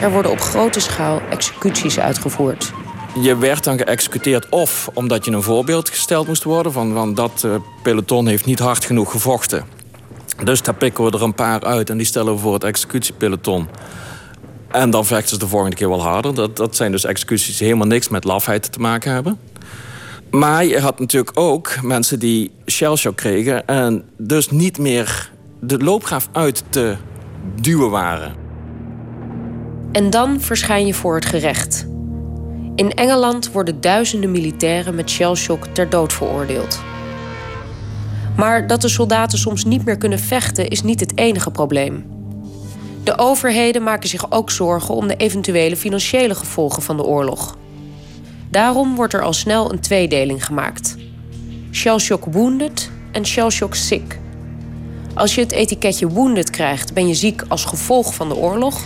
Er 0.00 0.10
worden 0.10 0.30
op 0.30 0.40
grote 0.40 0.80
schaal 0.80 1.20
executies 1.30 1.98
uitgevoerd. 1.98 2.72
Je 3.20 3.36
werd 3.36 3.64
dan 3.64 3.78
geëxecuteerd 3.78 4.48
of 4.48 4.90
omdat 4.94 5.24
je 5.24 5.30
een 5.30 5.42
voorbeeld 5.42 5.90
gesteld 5.90 6.26
moest 6.26 6.44
worden... 6.44 6.72
van, 6.72 6.92
van 6.92 7.14
dat 7.14 7.42
uh, 7.46 7.54
peloton 7.82 8.26
heeft 8.26 8.44
niet 8.44 8.58
hard 8.58 8.84
genoeg 8.84 9.10
gevochten. 9.10 9.64
Dus 10.44 10.62
daar 10.62 10.74
pikken 10.74 11.04
we 11.04 11.10
er 11.10 11.22
een 11.22 11.34
paar 11.34 11.64
uit 11.64 11.90
en 11.90 11.96
die 11.96 12.06
stellen 12.06 12.34
we 12.34 12.40
voor 12.40 12.54
het 12.54 12.64
executiepeloton. 12.64 13.68
En 14.72 14.90
dan 14.90 15.06
vechten 15.06 15.28
ze 15.28 15.38
de 15.38 15.48
volgende 15.48 15.76
keer 15.76 15.88
wel 15.88 16.02
harder. 16.02 16.34
Dat, 16.34 16.56
dat 16.56 16.76
zijn 16.76 16.92
dus 16.92 17.04
executies 17.04 17.56
die 17.56 17.66
helemaal 17.66 17.86
niks 17.86 18.08
met 18.08 18.24
lafheid 18.24 18.72
te 18.72 18.80
maken 18.80 19.12
hebben. 19.12 19.38
Maar 20.30 20.64
je 20.64 20.80
had 20.80 20.98
natuurlijk 20.98 21.38
ook 21.38 21.82
mensen 21.82 22.18
die 22.18 22.50
shellshock 22.66 23.16
kregen... 23.16 23.66
en 23.66 24.04
dus 24.18 24.50
niet 24.50 24.78
meer 24.78 25.30
de 25.60 25.78
loopgraaf 25.78 26.28
uit 26.32 26.64
te 26.68 26.96
duwen 27.60 27.90
waren. 27.90 28.34
En 29.92 30.10
dan 30.10 30.40
verschijn 30.40 30.86
je 30.86 30.94
voor 30.94 31.14
het 31.14 31.26
gerecht. 31.26 31.86
In 32.74 32.90
Engeland 32.90 33.52
worden 33.52 33.80
duizenden 33.80 34.30
militairen 34.30 34.94
met 34.94 35.10
shellshock 35.10 35.66
ter 35.66 35.88
dood 35.88 36.12
veroordeeld. 36.12 36.80
Maar 38.36 38.66
dat 38.66 38.80
de 38.80 38.88
soldaten 38.88 39.38
soms 39.38 39.64
niet 39.64 39.84
meer 39.84 39.98
kunnen 39.98 40.18
vechten 40.18 40.68
is 40.68 40.82
niet 40.82 41.00
het 41.00 41.18
enige 41.18 41.50
probleem. 41.50 42.04
De 43.04 43.18
overheden 43.18 43.82
maken 43.82 44.08
zich 44.08 44.30
ook 44.30 44.50
zorgen 44.50 44.94
om 44.94 45.08
de 45.08 45.16
eventuele 45.16 45.76
financiële 45.76 46.34
gevolgen 46.34 46.82
van 46.82 46.96
de 46.96 47.04
oorlog. 47.04 47.56
Daarom 48.50 48.94
wordt 48.94 49.14
er 49.14 49.22
al 49.22 49.32
snel 49.32 49.72
een 49.72 49.80
tweedeling 49.80 50.46
gemaakt: 50.46 50.96
shellshock 51.72 52.24
wounded 52.24 52.90
en 53.12 53.26
shellshock 53.26 53.74
sick. 53.74 54.18
Als 55.14 55.34
je 55.34 55.40
het 55.40 55.52
etiketje 55.52 56.08
wounded 56.08 56.50
krijgt, 56.50 56.94
ben 56.94 57.08
je 57.08 57.14
ziek 57.14 57.42
als 57.48 57.64
gevolg 57.64 58.14
van 58.14 58.28
de 58.28 58.36
oorlog. 58.36 58.80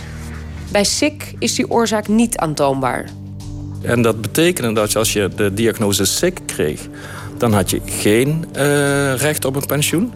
Bij 0.71 0.83
sick 0.83 1.33
is 1.39 1.55
die 1.55 1.69
oorzaak 1.69 2.07
niet 2.07 2.37
aantoonbaar. 2.37 3.09
En 3.81 4.01
dat 4.01 4.21
betekende 4.21 4.73
dat 4.73 4.95
als 4.95 5.13
je 5.13 5.29
de 5.35 5.53
diagnose 5.53 6.05
sick 6.05 6.39
kreeg, 6.45 6.87
dan 7.37 7.53
had 7.53 7.69
je 7.69 7.81
geen 7.85 8.45
uh, 8.55 9.15
recht 9.15 9.45
op 9.45 9.55
een 9.55 9.65
pensioen. 9.65 10.13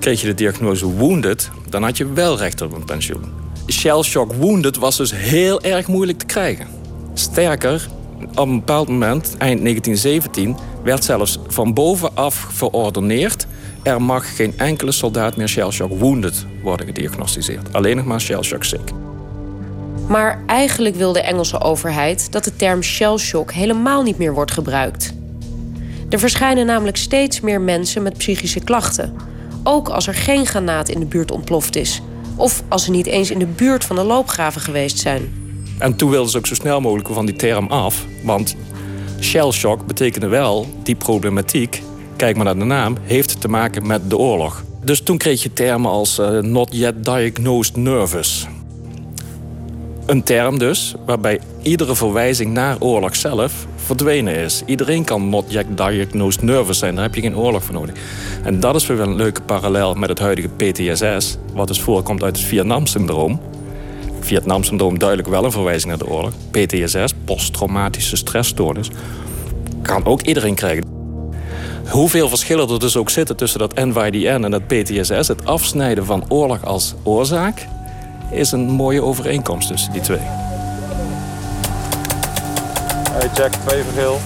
Kreeg 0.00 0.20
je 0.20 0.26
de 0.26 0.34
diagnose 0.34 0.86
wounded, 0.86 1.50
dan 1.68 1.82
had 1.82 1.96
je 1.96 2.12
wel 2.12 2.38
recht 2.38 2.60
op 2.60 2.72
een 2.72 2.84
pensioen. 2.84 3.24
Shell 3.66 4.02
shock 4.02 4.32
wounded 4.32 4.76
was 4.76 4.96
dus 4.96 5.14
heel 5.14 5.62
erg 5.62 5.86
moeilijk 5.86 6.18
te 6.18 6.26
krijgen. 6.26 6.66
Sterker, 7.14 7.88
op 8.30 8.38
een 8.38 8.58
bepaald 8.58 8.88
moment, 8.88 9.24
eind 9.38 9.60
1917, 9.60 10.56
werd 10.84 11.04
zelfs 11.04 11.38
van 11.48 11.74
bovenaf 11.74 12.46
verordeneerd... 12.50 13.46
er 13.82 14.02
mag 14.02 14.36
geen 14.36 14.58
enkele 14.58 14.92
soldaat 14.92 15.36
meer 15.36 15.48
shell 15.48 15.70
shock 15.70 15.98
wounded 15.98 16.46
worden 16.62 16.86
gediagnosticeerd. 16.86 17.72
Alleen 17.72 17.96
nog 17.96 18.04
maar 18.04 18.20
shell 18.20 18.42
shock 18.42 18.64
sick. 18.64 18.90
Maar 20.08 20.42
eigenlijk 20.46 20.96
wil 20.96 21.12
de 21.12 21.22
Engelse 21.22 21.60
overheid 21.60 22.32
dat 22.32 22.44
de 22.44 22.56
term 22.56 22.82
shell 22.82 23.16
shock 23.16 23.52
helemaal 23.52 24.02
niet 24.02 24.18
meer 24.18 24.34
wordt 24.34 24.52
gebruikt. 24.52 25.12
Er 26.08 26.18
verschijnen 26.18 26.66
namelijk 26.66 26.96
steeds 26.96 27.40
meer 27.40 27.60
mensen 27.60 28.02
met 28.02 28.18
psychische 28.18 28.60
klachten. 28.60 29.29
Ook 29.62 29.88
als 29.88 30.06
er 30.06 30.14
geen 30.14 30.46
granaat 30.46 30.88
in 30.88 31.00
de 31.00 31.06
buurt 31.06 31.30
ontploft 31.30 31.76
is. 31.76 32.02
Of 32.36 32.62
als 32.68 32.84
ze 32.84 32.90
niet 32.90 33.06
eens 33.06 33.30
in 33.30 33.38
de 33.38 33.46
buurt 33.46 33.84
van 33.84 33.96
de 33.96 34.02
loopgraven 34.04 34.60
geweest 34.60 34.98
zijn. 34.98 35.32
En 35.78 35.96
toen 35.96 36.10
wilden 36.10 36.30
ze 36.30 36.38
ook 36.38 36.46
zo 36.46 36.54
snel 36.54 36.80
mogelijk 36.80 37.08
van 37.08 37.26
die 37.26 37.36
term 37.36 37.66
af. 37.66 38.06
Want 38.24 38.56
shell 39.20 39.50
shock 39.50 39.86
betekende 39.86 40.26
wel, 40.26 40.66
die 40.82 40.94
problematiek, 40.94 41.82
kijk 42.16 42.36
maar 42.36 42.44
naar 42.44 42.58
de 42.58 42.64
naam, 42.64 42.96
heeft 43.02 43.40
te 43.40 43.48
maken 43.48 43.86
met 43.86 44.10
de 44.10 44.16
oorlog. 44.16 44.64
Dus 44.84 45.00
toen 45.02 45.18
kreeg 45.18 45.42
je 45.42 45.52
termen 45.52 45.90
als 45.90 46.18
uh, 46.18 46.38
not 46.38 46.68
yet 46.72 47.04
diagnosed 47.04 47.76
nervous. 47.76 48.46
Een 50.10 50.22
term 50.22 50.58
dus 50.58 50.94
waarbij 51.04 51.40
iedere 51.62 51.96
verwijzing 51.96 52.52
naar 52.52 52.76
oorlog 52.78 53.16
zelf 53.16 53.66
verdwenen 53.76 54.34
is. 54.34 54.62
Iedereen 54.66 55.04
kan 55.04 55.28
not 55.28 55.44
yet 55.48 55.66
diagnosed 55.76 56.42
nervous 56.42 56.78
zijn, 56.78 56.94
daar 56.94 57.04
heb 57.04 57.14
je 57.14 57.20
geen 57.20 57.36
oorlog 57.36 57.64
voor 57.64 57.74
nodig. 57.74 57.94
En 58.42 58.60
dat 58.60 58.74
is 58.74 58.86
weer 58.86 59.00
een 59.00 59.14
leuke 59.14 59.42
parallel 59.42 59.94
met 59.94 60.08
het 60.08 60.18
huidige 60.18 60.48
PTSS, 60.48 61.36
wat 61.52 61.68
dus 61.68 61.80
voorkomt 61.80 62.22
uit 62.22 62.36
het 62.36 62.46
Vietnam-syndroom. 62.46 63.40
Vietnam-syndroom 64.20 64.98
duidelijk 64.98 65.28
wel 65.28 65.44
een 65.44 65.52
verwijzing 65.52 65.88
naar 65.88 65.98
de 65.98 66.08
oorlog. 66.08 66.32
PTSS, 66.50 67.14
posttraumatische 67.24 68.16
stressstoornis, 68.16 68.90
kan 69.82 70.04
ook 70.04 70.22
iedereen 70.22 70.54
krijgen. 70.54 70.84
Hoeveel 71.90 72.28
verschillen 72.28 72.68
er 72.68 72.78
dus 72.78 72.96
ook 72.96 73.10
zitten 73.10 73.36
tussen 73.36 73.58
dat 73.58 73.74
NYDN 73.74 74.44
en 74.44 74.50
dat 74.50 74.66
PTSS, 74.66 75.28
het 75.28 75.44
afsnijden 75.44 76.04
van 76.04 76.24
oorlog 76.28 76.64
als 76.64 76.94
oorzaak, 77.02 77.66
is 78.30 78.52
een 78.52 78.68
mooie 78.68 79.02
overeenkomst 79.02 79.68
tussen 79.68 79.92
die 79.92 80.00
twee. 80.00 80.18
Hey 83.10 83.30
Jack, 83.34 83.52
twee 83.52 83.82
vergeel. 83.82 84.20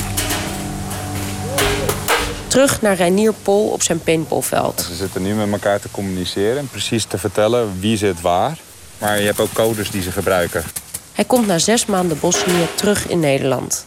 Terug 2.47 2.83
naar 2.83 2.97
Reinier 2.97 3.33
Pol 3.43 3.69
op 3.69 3.83
zijn 3.83 4.01
paintballveld. 4.01 4.81
Ze 4.88 4.95
zitten 4.95 5.23
nu 5.23 5.35
met 5.35 5.53
elkaar 5.53 5.81
te 5.81 5.90
communiceren 5.90 6.59
en 6.59 6.69
precies 6.69 7.05
te 7.05 7.19
vertellen 7.19 7.81
wie 7.81 7.97
zit 7.97 8.21
waar. 8.21 8.59
Maar 8.99 9.19
je 9.19 9.27
hebt 9.27 9.40
ook 9.40 9.53
codes 9.53 9.90
die 9.90 10.03
ze 10.03 10.12
gebruiken. 10.12 10.64
Hij 11.12 11.25
komt 11.25 11.47
na 11.47 11.59
zes 11.59 11.87
maanden 11.87 12.21
Bosnië 12.21 12.67
terug 12.75 13.09
in 13.09 13.21
Nederland. 13.21 13.87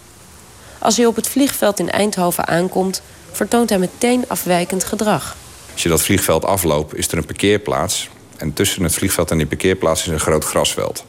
Als 0.80 0.98
hij 0.98 1.06
op 1.06 1.16
het 1.16 1.28
vliegveld 1.28 1.80
in 1.80 1.90
Eindhoven 1.90 2.48
aankomt, 2.48 3.02
vertoont 3.32 3.70
hij 3.70 3.80
meteen 3.80 4.26
afwijkend 4.28 4.84
gedrag. 4.84 5.36
Als 5.74 5.84
je 5.84 5.90
dat 5.90 6.02
vliegveld 6.02 6.46
afloopt, 6.46 6.96
is 6.96 7.08
er 7.08 7.18
een 7.18 7.26
parkeerplaats. 7.26 8.10
En 8.38 8.54
tussen 8.54 8.84
het 8.84 8.94
vliegveld 8.94 9.32
en 9.32 9.38
die 9.38 9.48
parkeerplaats 9.48 10.02
is 10.02 10.08
een 10.08 10.20
groot 10.20 10.46
grasveld. 10.46 11.06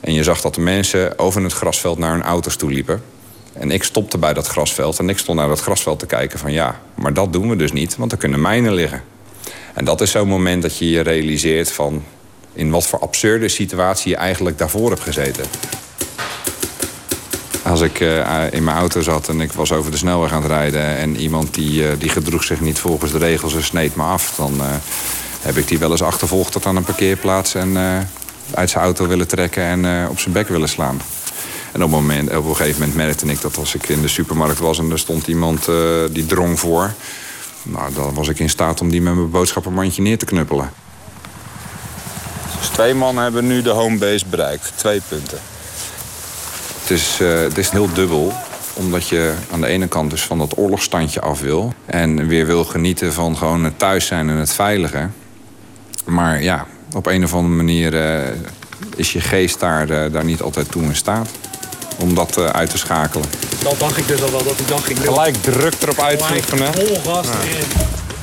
En 0.00 0.14
je 0.14 0.22
zag 0.22 0.40
dat 0.40 0.54
de 0.54 0.60
mensen 0.60 1.18
over 1.18 1.42
het 1.42 1.52
grasveld 1.52 1.98
naar 1.98 2.12
hun 2.12 2.22
auto's 2.22 2.56
toe 2.56 2.72
liepen. 2.72 3.02
En 3.52 3.70
ik 3.70 3.82
stopte 3.82 4.18
bij 4.18 4.34
dat 4.34 4.46
grasveld 4.46 4.98
en 4.98 5.08
ik 5.08 5.18
stond 5.18 5.38
naar 5.38 5.48
dat 5.48 5.60
grasveld 5.60 5.98
te 5.98 6.06
kijken 6.06 6.38
van 6.38 6.52
ja, 6.52 6.80
maar 6.94 7.12
dat 7.12 7.32
doen 7.32 7.48
we 7.48 7.56
dus 7.56 7.72
niet, 7.72 7.96
want 7.96 8.12
er 8.12 8.18
kunnen 8.18 8.40
mijnen 8.40 8.72
liggen. 8.72 9.02
En 9.74 9.84
dat 9.84 10.00
is 10.00 10.10
zo'n 10.10 10.28
moment 10.28 10.62
dat 10.62 10.78
je 10.78 10.90
je 10.90 11.00
realiseert 11.00 11.72
van 11.72 12.04
in 12.52 12.70
wat 12.70 12.86
voor 12.86 12.98
absurde 12.98 13.48
situatie 13.48 14.10
je 14.10 14.16
eigenlijk 14.16 14.58
daarvoor 14.58 14.90
hebt 14.90 15.02
gezeten. 15.02 15.44
Als 17.62 17.80
ik 17.80 18.00
uh, 18.00 18.42
in 18.50 18.64
mijn 18.64 18.76
auto 18.76 19.00
zat 19.00 19.28
en 19.28 19.40
ik 19.40 19.52
was 19.52 19.72
over 19.72 19.90
de 19.90 19.96
snelweg 19.96 20.32
aan 20.32 20.42
het 20.42 20.50
rijden... 20.50 20.96
en 20.96 21.16
iemand 21.16 21.54
die, 21.54 21.82
uh, 21.82 21.88
die 21.98 22.08
gedroeg 22.08 22.44
zich 22.44 22.60
niet 22.60 22.78
volgens 22.78 23.12
de 23.12 23.18
regels 23.18 23.54
en 23.54 23.62
sneed 23.62 23.96
me 23.96 24.02
af... 24.02 24.34
dan 24.36 24.54
uh, 24.54 24.74
heb 25.44 25.56
ik 25.56 25.68
die 25.68 25.78
wel 25.78 25.90
eens 25.90 26.02
achtervolgd 26.02 26.52
tot 26.52 26.66
aan 26.66 26.76
een 26.76 26.84
parkeerplaats... 26.84 27.54
en 27.54 27.76
uit 28.54 28.70
zijn 28.70 28.84
auto 28.84 29.06
willen 29.06 29.28
trekken 29.28 29.62
en 29.62 30.08
op 30.08 30.18
zijn 30.18 30.34
bek 30.34 30.48
willen 30.48 30.68
slaan. 30.68 31.00
En 31.72 31.82
op 31.82 31.88
een, 31.88 31.90
moment, 31.90 32.36
op 32.36 32.48
een 32.48 32.56
gegeven 32.56 32.80
moment 32.80 32.96
merkte 32.96 33.26
ik 33.26 33.40
dat 33.40 33.56
als 33.56 33.74
ik 33.74 33.88
in 33.88 34.00
de 34.00 34.08
supermarkt 34.08 34.58
was... 34.58 34.78
en 34.78 34.90
er 34.90 34.98
stond 34.98 35.26
iemand 35.26 35.68
die 36.12 36.26
drong 36.26 36.60
voor... 36.60 36.92
Nou, 37.62 37.94
dan 37.94 38.14
was 38.14 38.28
ik 38.28 38.38
in 38.38 38.50
staat 38.50 38.80
om 38.80 38.90
die 38.90 39.02
met 39.02 39.14
mijn 39.14 39.30
boodschappenmandje 39.30 40.02
neer 40.02 40.18
te 40.18 40.24
knuppelen. 40.24 40.70
Dus 42.58 42.68
twee 42.68 42.94
mannen 42.94 43.22
hebben 43.22 43.46
nu 43.46 43.62
de 43.62 43.70
homebase 43.70 44.24
bereikt. 44.30 44.72
Twee 44.74 45.00
punten. 45.08 45.38
Het 46.80 46.90
is, 46.90 47.18
het 47.18 47.58
is 47.58 47.70
heel 47.70 47.92
dubbel 47.92 48.32
omdat 48.74 49.08
je 49.08 49.34
aan 49.50 49.60
de 49.60 49.66
ene 49.66 49.86
kant 49.86 50.10
dus 50.10 50.22
van 50.22 50.38
dat 50.38 50.58
oorlogstandje 50.58 51.20
af 51.20 51.40
wil. 51.40 51.72
En 51.86 52.26
weer 52.26 52.46
wil 52.46 52.64
genieten 52.64 53.12
van 53.12 53.36
gewoon 53.36 53.64
het 53.64 53.78
thuis 53.78 54.06
zijn 54.06 54.30
en 54.30 54.36
het 54.36 54.52
veilige. 54.52 55.08
Maar 56.04 56.42
ja, 56.42 56.66
op 56.94 57.06
een 57.06 57.24
of 57.24 57.34
andere 57.34 57.54
manier 57.54 57.94
uh, 57.94 58.28
is 58.96 59.12
je 59.12 59.20
geest 59.20 59.60
daar, 59.60 59.90
uh, 59.90 60.12
daar 60.12 60.24
niet 60.24 60.42
altijd 60.42 60.70
toe 60.70 60.82
in 60.82 60.96
staat. 60.96 61.28
Om 61.98 62.14
dat 62.14 62.38
uit 62.38 62.70
te 62.70 62.78
schakelen. 62.78 63.26
Dat 63.62 63.78
dacht 63.78 63.96
ik 63.96 64.06
dus 64.06 64.22
al 64.22 64.30
wel, 64.30 64.44
dat 64.44 64.58
ik 64.58 64.68
dacht... 64.68 64.90
Ik 64.90 64.98
Gelijk 64.98 65.34
druk 65.34 65.74
erop 65.82 66.00
uitoefenen. 66.00 66.74
Vol 66.74 67.12
gas 67.12 67.26
erin. 67.26 67.66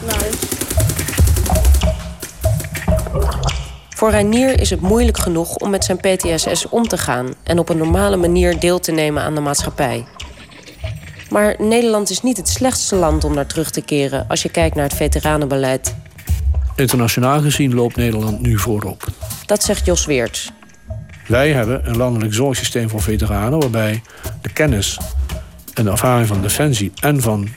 Nice. 0.05 0.51
Voor 4.01 4.09
Reinier 4.09 4.59
is 4.59 4.69
het 4.69 4.81
moeilijk 4.81 5.17
genoeg 5.17 5.55
om 5.55 5.69
met 5.69 5.85
zijn 5.85 5.97
PTSS 5.97 6.69
om 6.69 6.87
te 6.87 6.97
gaan 6.97 7.33
en 7.43 7.59
op 7.59 7.69
een 7.69 7.77
normale 7.77 8.17
manier 8.17 8.59
deel 8.59 8.79
te 8.79 8.91
nemen 8.91 9.23
aan 9.23 9.35
de 9.35 9.41
maatschappij. 9.41 10.05
Maar 11.29 11.55
Nederland 11.57 12.09
is 12.09 12.21
niet 12.21 12.37
het 12.37 12.49
slechtste 12.49 12.95
land 12.95 13.23
om 13.23 13.33
naar 13.33 13.45
terug 13.45 13.71
te 13.71 13.81
keren 13.81 14.25
als 14.27 14.41
je 14.41 14.49
kijkt 14.49 14.75
naar 14.75 14.83
het 14.83 14.95
veteranenbeleid. 14.95 15.95
Internationaal 16.81 17.41
gezien 17.41 17.73
loopt 17.73 17.95
Nederland 17.95 18.41
nu 18.41 18.57
voorop. 18.57 19.07
Dat 19.45 19.63
zegt 19.63 19.85
Jos 19.85 20.05
Weerts. 20.05 20.51
Wij 21.27 21.51
hebben 21.51 21.87
een 21.87 21.97
landelijk 21.97 22.33
zorgsysteem 22.33 22.89
voor 22.89 23.01
veteranen 23.01 23.59
waarbij 23.59 24.01
de 24.41 24.53
kennis 24.53 24.99
en 25.73 25.83
de 25.83 25.91
ervaring 25.91 26.27
van 26.27 26.41
Defensie 26.41 26.91
en 27.01 27.21
van 27.21 27.47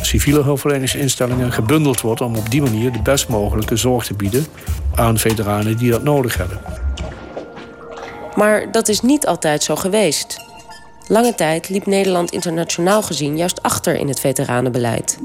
civiele 0.00 0.42
hulpverleningsinstellingen 0.42 1.52
gebundeld 1.52 2.00
wordt 2.00 2.20
om 2.20 2.36
op 2.36 2.50
die 2.50 2.62
manier 2.62 2.92
de 2.92 3.02
best 3.02 3.28
mogelijke 3.28 3.76
zorg 3.76 4.04
te 4.04 4.14
bieden 4.14 4.46
aan 4.94 5.18
veteranen 5.18 5.76
die 5.76 5.90
dat 5.90 6.02
nodig 6.02 6.36
hebben. 6.36 6.60
Maar 8.34 8.72
dat 8.72 8.88
is 8.88 9.00
niet 9.00 9.26
altijd 9.26 9.62
zo 9.62 9.76
geweest. 9.76 10.48
Lange 11.06 11.34
tijd 11.34 11.68
liep 11.68 11.86
Nederland 11.86 12.30
internationaal 12.30 13.02
gezien 13.02 13.36
juist 13.36 13.62
achter 13.62 13.96
in 13.96 14.08
het 14.08 14.20
veteranenbeleid. 14.20 15.18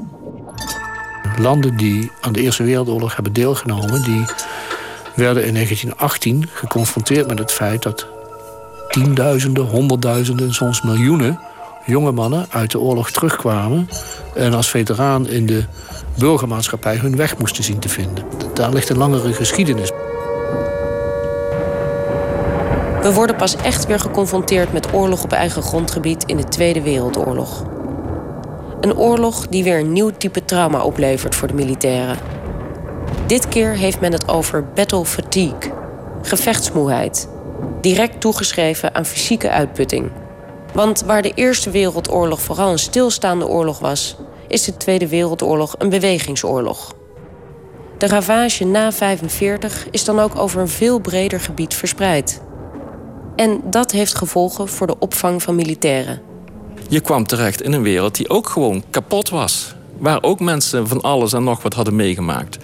Landen 1.38 1.76
die 1.76 2.10
aan 2.20 2.32
de 2.32 2.40
Eerste 2.40 2.62
Wereldoorlog 2.62 3.14
hebben 3.14 3.32
deelgenomen, 3.32 4.02
die 4.02 4.24
werden 5.14 5.44
in 5.44 5.52
1918 5.52 6.48
geconfronteerd 6.52 7.28
met 7.28 7.38
het 7.38 7.52
feit 7.52 7.82
dat 7.82 8.06
tienduizenden, 8.88 9.64
honderdduizenden, 9.64 10.54
soms 10.54 10.82
miljoenen 10.82 11.40
jonge 11.86 12.12
mannen 12.12 12.46
uit 12.50 12.70
de 12.70 12.78
oorlog 12.78 13.10
terugkwamen 13.10 13.88
en 14.34 14.54
als 14.54 14.68
veteraan 14.68 15.28
in 15.28 15.46
de 15.46 15.64
burgermaatschappij 16.18 16.96
hun 16.96 17.16
weg 17.16 17.38
moesten 17.38 17.64
zien 17.64 17.78
te 17.78 17.88
vinden. 17.88 18.24
Daar 18.54 18.72
ligt 18.72 18.88
een 18.88 18.98
langere 18.98 19.32
geschiedenis. 19.32 19.90
We 23.02 23.12
worden 23.14 23.36
pas 23.36 23.56
echt 23.56 23.86
weer 23.86 24.00
geconfronteerd 24.00 24.72
met 24.72 24.92
oorlog 24.92 25.22
op 25.22 25.32
eigen 25.32 25.62
grondgebied 25.62 26.24
in 26.24 26.36
de 26.36 26.44
Tweede 26.44 26.82
Wereldoorlog. 26.82 27.75
Een 28.86 28.96
oorlog 28.96 29.46
die 29.48 29.64
weer 29.64 29.78
een 29.78 29.92
nieuw 29.92 30.10
type 30.18 30.44
trauma 30.44 30.82
oplevert 30.82 31.34
voor 31.34 31.48
de 31.48 31.54
militairen. 31.54 32.18
Dit 33.26 33.48
keer 33.48 33.76
heeft 33.76 34.00
men 34.00 34.12
het 34.12 34.28
over 34.28 34.64
battle 34.74 35.04
fatigue, 35.04 35.72
gevechtsmoeheid, 36.22 37.28
direct 37.80 38.20
toegeschreven 38.20 38.94
aan 38.94 39.04
fysieke 39.04 39.50
uitputting. 39.50 40.10
Want 40.72 41.02
waar 41.02 41.22
de 41.22 41.32
Eerste 41.34 41.70
Wereldoorlog 41.70 42.40
vooral 42.40 42.70
een 42.70 42.78
stilstaande 42.78 43.48
oorlog 43.48 43.78
was, 43.78 44.16
is 44.48 44.64
de 44.64 44.76
Tweede 44.76 45.08
Wereldoorlog 45.08 45.74
een 45.78 45.90
bewegingsoorlog. 45.90 46.94
De 47.98 48.06
ravage 48.06 48.64
na 48.64 48.92
45 48.92 49.86
is 49.90 50.04
dan 50.04 50.18
ook 50.18 50.38
over 50.38 50.60
een 50.60 50.68
veel 50.68 50.98
breder 50.98 51.40
gebied 51.40 51.74
verspreid. 51.74 52.42
En 53.36 53.60
dat 53.64 53.90
heeft 53.90 54.14
gevolgen 54.14 54.68
voor 54.68 54.86
de 54.86 54.98
opvang 54.98 55.42
van 55.42 55.54
militairen. 55.54 56.25
Je 56.88 57.00
kwam 57.00 57.26
terecht 57.26 57.62
in 57.62 57.72
een 57.72 57.82
wereld 57.82 58.14
die 58.14 58.28
ook 58.28 58.48
gewoon 58.48 58.82
kapot 58.90 59.28
was. 59.28 59.74
Waar 59.98 60.22
ook 60.22 60.40
mensen 60.40 60.88
van 60.88 61.00
alles 61.00 61.32
en 61.32 61.44
nog 61.44 61.62
wat 61.62 61.74
hadden 61.74 61.96
meegemaakt. 61.96 62.58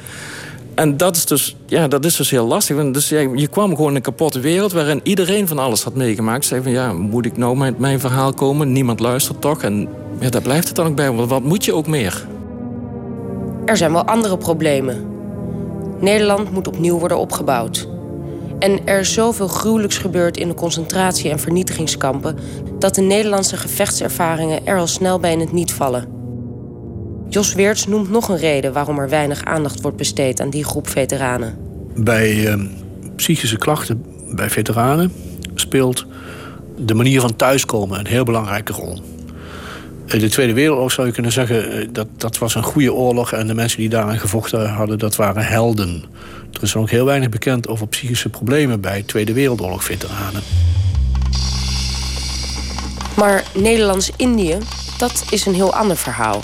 En 0.74 0.96
dat 0.96 1.16
is 1.16 1.26
dus, 1.26 1.56
ja, 1.66 1.88
dat 1.88 2.04
is 2.04 2.16
dus 2.16 2.30
heel 2.30 2.46
lastig. 2.46 2.90
Dus 2.90 3.08
ja, 3.08 3.18
je 3.34 3.48
kwam 3.48 3.76
gewoon 3.76 3.90
in 3.90 3.96
een 3.96 4.02
kapotte 4.02 4.40
wereld 4.40 4.72
waarin 4.72 5.00
iedereen 5.02 5.48
van 5.48 5.58
alles 5.58 5.82
had 5.82 5.94
meegemaakt. 5.94 6.44
Zei 6.44 6.62
van 6.62 6.72
ja, 6.72 6.92
moet 6.92 7.26
ik 7.26 7.36
nou 7.36 7.56
met 7.56 7.78
mijn 7.78 8.00
verhaal 8.00 8.32
komen? 8.32 8.72
Niemand 8.72 9.00
luistert 9.00 9.40
toch? 9.40 9.62
En 9.62 9.88
ja, 10.20 10.30
daar 10.30 10.42
blijft 10.42 10.66
het 10.66 10.76
dan 10.76 10.86
ook 10.86 10.96
bij. 10.96 11.12
Want 11.12 11.30
wat 11.30 11.42
moet 11.42 11.64
je 11.64 11.74
ook 11.74 11.86
meer? 11.86 12.26
Er 13.64 13.76
zijn 13.76 13.92
wel 13.92 14.04
andere 14.04 14.36
problemen. 14.36 15.06
Nederland 16.00 16.50
moet 16.50 16.68
opnieuw 16.68 16.98
worden 16.98 17.18
opgebouwd. 17.18 17.88
En 18.62 18.86
er 18.86 18.98
is 18.98 19.12
zoveel 19.12 19.48
gruwelijks 19.48 19.98
gebeurd 19.98 20.36
in 20.36 20.48
de 20.48 20.54
concentratie- 20.54 21.30
en 21.30 21.38
vernietigingskampen... 21.38 22.36
dat 22.78 22.94
de 22.94 23.00
Nederlandse 23.00 23.56
gevechtservaringen 23.56 24.66
er 24.66 24.78
al 24.78 24.86
snel 24.86 25.18
bij 25.18 25.32
in 25.32 25.40
het 25.40 25.52
niet 25.52 25.72
vallen. 25.72 26.08
Jos 27.28 27.54
Weerts 27.54 27.86
noemt 27.86 28.10
nog 28.10 28.28
een 28.28 28.36
reden 28.36 28.72
waarom 28.72 28.98
er 28.98 29.08
weinig 29.08 29.44
aandacht 29.44 29.80
wordt 29.80 29.96
besteed 29.96 30.40
aan 30.40 30.50
die 30.50 30.64
groep 30.64 30.88
veteranen. 30.88 31.56
Bij 31.96 32.46
eh, 32.46 32.60
psychische 33.16 33.58
klachten 33.58 34.04
bij 34.34 34.50
veteranen 34.50 35.12
speelt 35.54 36.06
de 36.76 36.94
manier 36.94 37.20
van 37.20 37.36
thuiskomen 37.36 37.98
een 37.98 38.06
heel 38.06 38.24
belangrijke 38.24 38.72
rol. 38.72 38.98
De 40.06 40.28
Tweede 40.28 40.52
Wereldoorlog 40.52 40.92
zou 40.92 41.06
je 41.06 41.12
kunnen 41.12 41.32
zeggen, 41.32 41.92
dat, 41.92 42.06
dat 42.16 42.38
was 42.38 42.54
een 42.54 42.62
goede 42.62 42.94
oorlog... 42.94 43.32
en 43.32 43.46
de 43.46 43.54
mensen 43.54 43.78
die 43.78 43.88
daaraan 43.88 44.18
gevochten 44.18 44.68
hadden, 44.70 44.98
dat 44.98 45.16
waren 45.16 45.44
helden. 45.44 46.04
Er 46.52 46.62
is 46.62 46.76
ook 46.76 46.90
heel 46.90 47.04
weinig 47.04 47.28
bekend 47.28 47.68
over 47.68 47.88
psychische 47.88 48.28
problemen 48.28 48.80
bij 48.80 49.02
Tweede 49.02 49.32
Wereldoorlog-veteranen. 49.32 50.42
Maar 53.16 53.44
Nederlands-Indië, 53.54 54.58
dat 54.98 55.24
is 55.30 55.46
een 55.46 55.54
heel 55.54 55.74
ander 55.74 55.96
verhaal. 55.96 56.40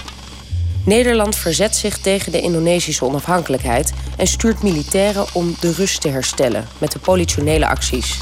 Nederland 0.85 1.37
verzet 1.37 1.77
zich 1.77 1.99
tegen 1.99 2.33
de 2.33 2.41
Indonesische 2.41 3.05
onafhankelijkheid 3.05 3.93
en 4.17 4.27
stuurt 4.27 4.63
militairen 4.63 5.27
om 5.33 5.55
de 5.61 5.73
rust 5.73 6.01
te 6.01 6.09
herstellen 6.09 6.65
met 6.79 6.93
de 6.93 6.99
politionele 6.99 7.69
acties. 7.69 8.19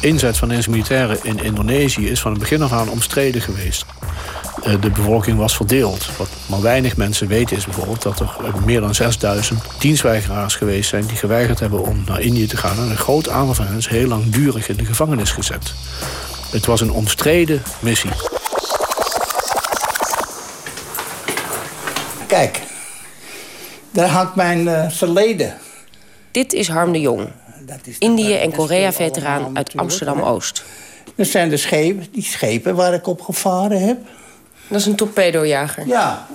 Inzet 0.00 0.36
van 0.36 0.48
deze 0.48 0.70
militairen 0.70 1.18
in 1.22 1.42
Indonesië 1.42 2.08
is 2.08 2.20
van 2.20 2.30
het 2.30 2.40
begin 2.40 2.62
af 2.62 2.72
aan 2.72 2.90
omstreden 2.90 3.40
geweest. 3.40 3.84
Eh, 4.62 4.80
de 4.80 4.90
bevolking 4.90 5.38
was 5.38 5.56
verdeeld. 5.56 6.16
Wat 6.16 6.28
maar 6.46 6.62
weinig 6.62 6.96
mensen 6.96 7.28
weten 7.28 7.56
is 7.56 7.64
bijvoorbeeld 7.64 8.02
dat 8.02 8.20
er 8.20 8.28
meer 8.64 8.80
dan 8.80 8.94
6000 8.94 9.60
dienstweigeraars 9.78 10.54
geweest 10.54 10.88
zijn 10.88 11.06
die 11.06 11.16
geweigerd 11.16 11.60
hebben 11.60 11.82
om 11.82 12.02
naar 12.06 12.20
Indië 12.20 12.46
te 12.46 12.56
gaan. 12.56 12.76
En 12.76 12.90
een 12.90 12.96
groot 12.96 13.28
aantal 13.28 13.54
van 13.54 13.66
hen 13.66 13.76
is 13.76 13.88
heel 13.88 14.08
langdurig 14.08 14.68
in 14.68 14.76
de 14.76 14.84
gevangenis 14.84 15.30
gezet. 15.30 15.72
Het 16.50 16.66
was 16.66 16.80
een 16.80 16.90
omstreden 16.90 17.62
missie. 17.78 18.10
Kijk, 22.26 22.62
daar 23.90 24.08
hangt 24.08 24.34
mijn 24.34 24.60
uh, 24.60 24.90
verleden. 24.90 25.56
Dit 26.30 26.52
is 26.52 26.68
Harm 26.68 26.92
de 26.92 27.00
Jong, 27.00 27.28
Indië- 27.98 28.34
en 28.34 28.52
Korea-veteraan 28.52 29.56
uit 29.56 29.76
Amsterdam-Oost. 29.76 30.64
Dat 31.14 31.26
zijn 31.26 31.48
de 31.48 31.56
schepen, 31.56 32.06
die 32.12 32.22
schepen 32.22 32.74
waar 32.74 32.94
ik 32.94 33.06
op 33.06 33.20
gevaren 33.20 33.86
heb. 33.86 33.98
Dat 34.68 34.80
is 34.80 34.86
een 34.86 34.96
torpedojager. 34.96 35.86
Ja. 35.86 36.26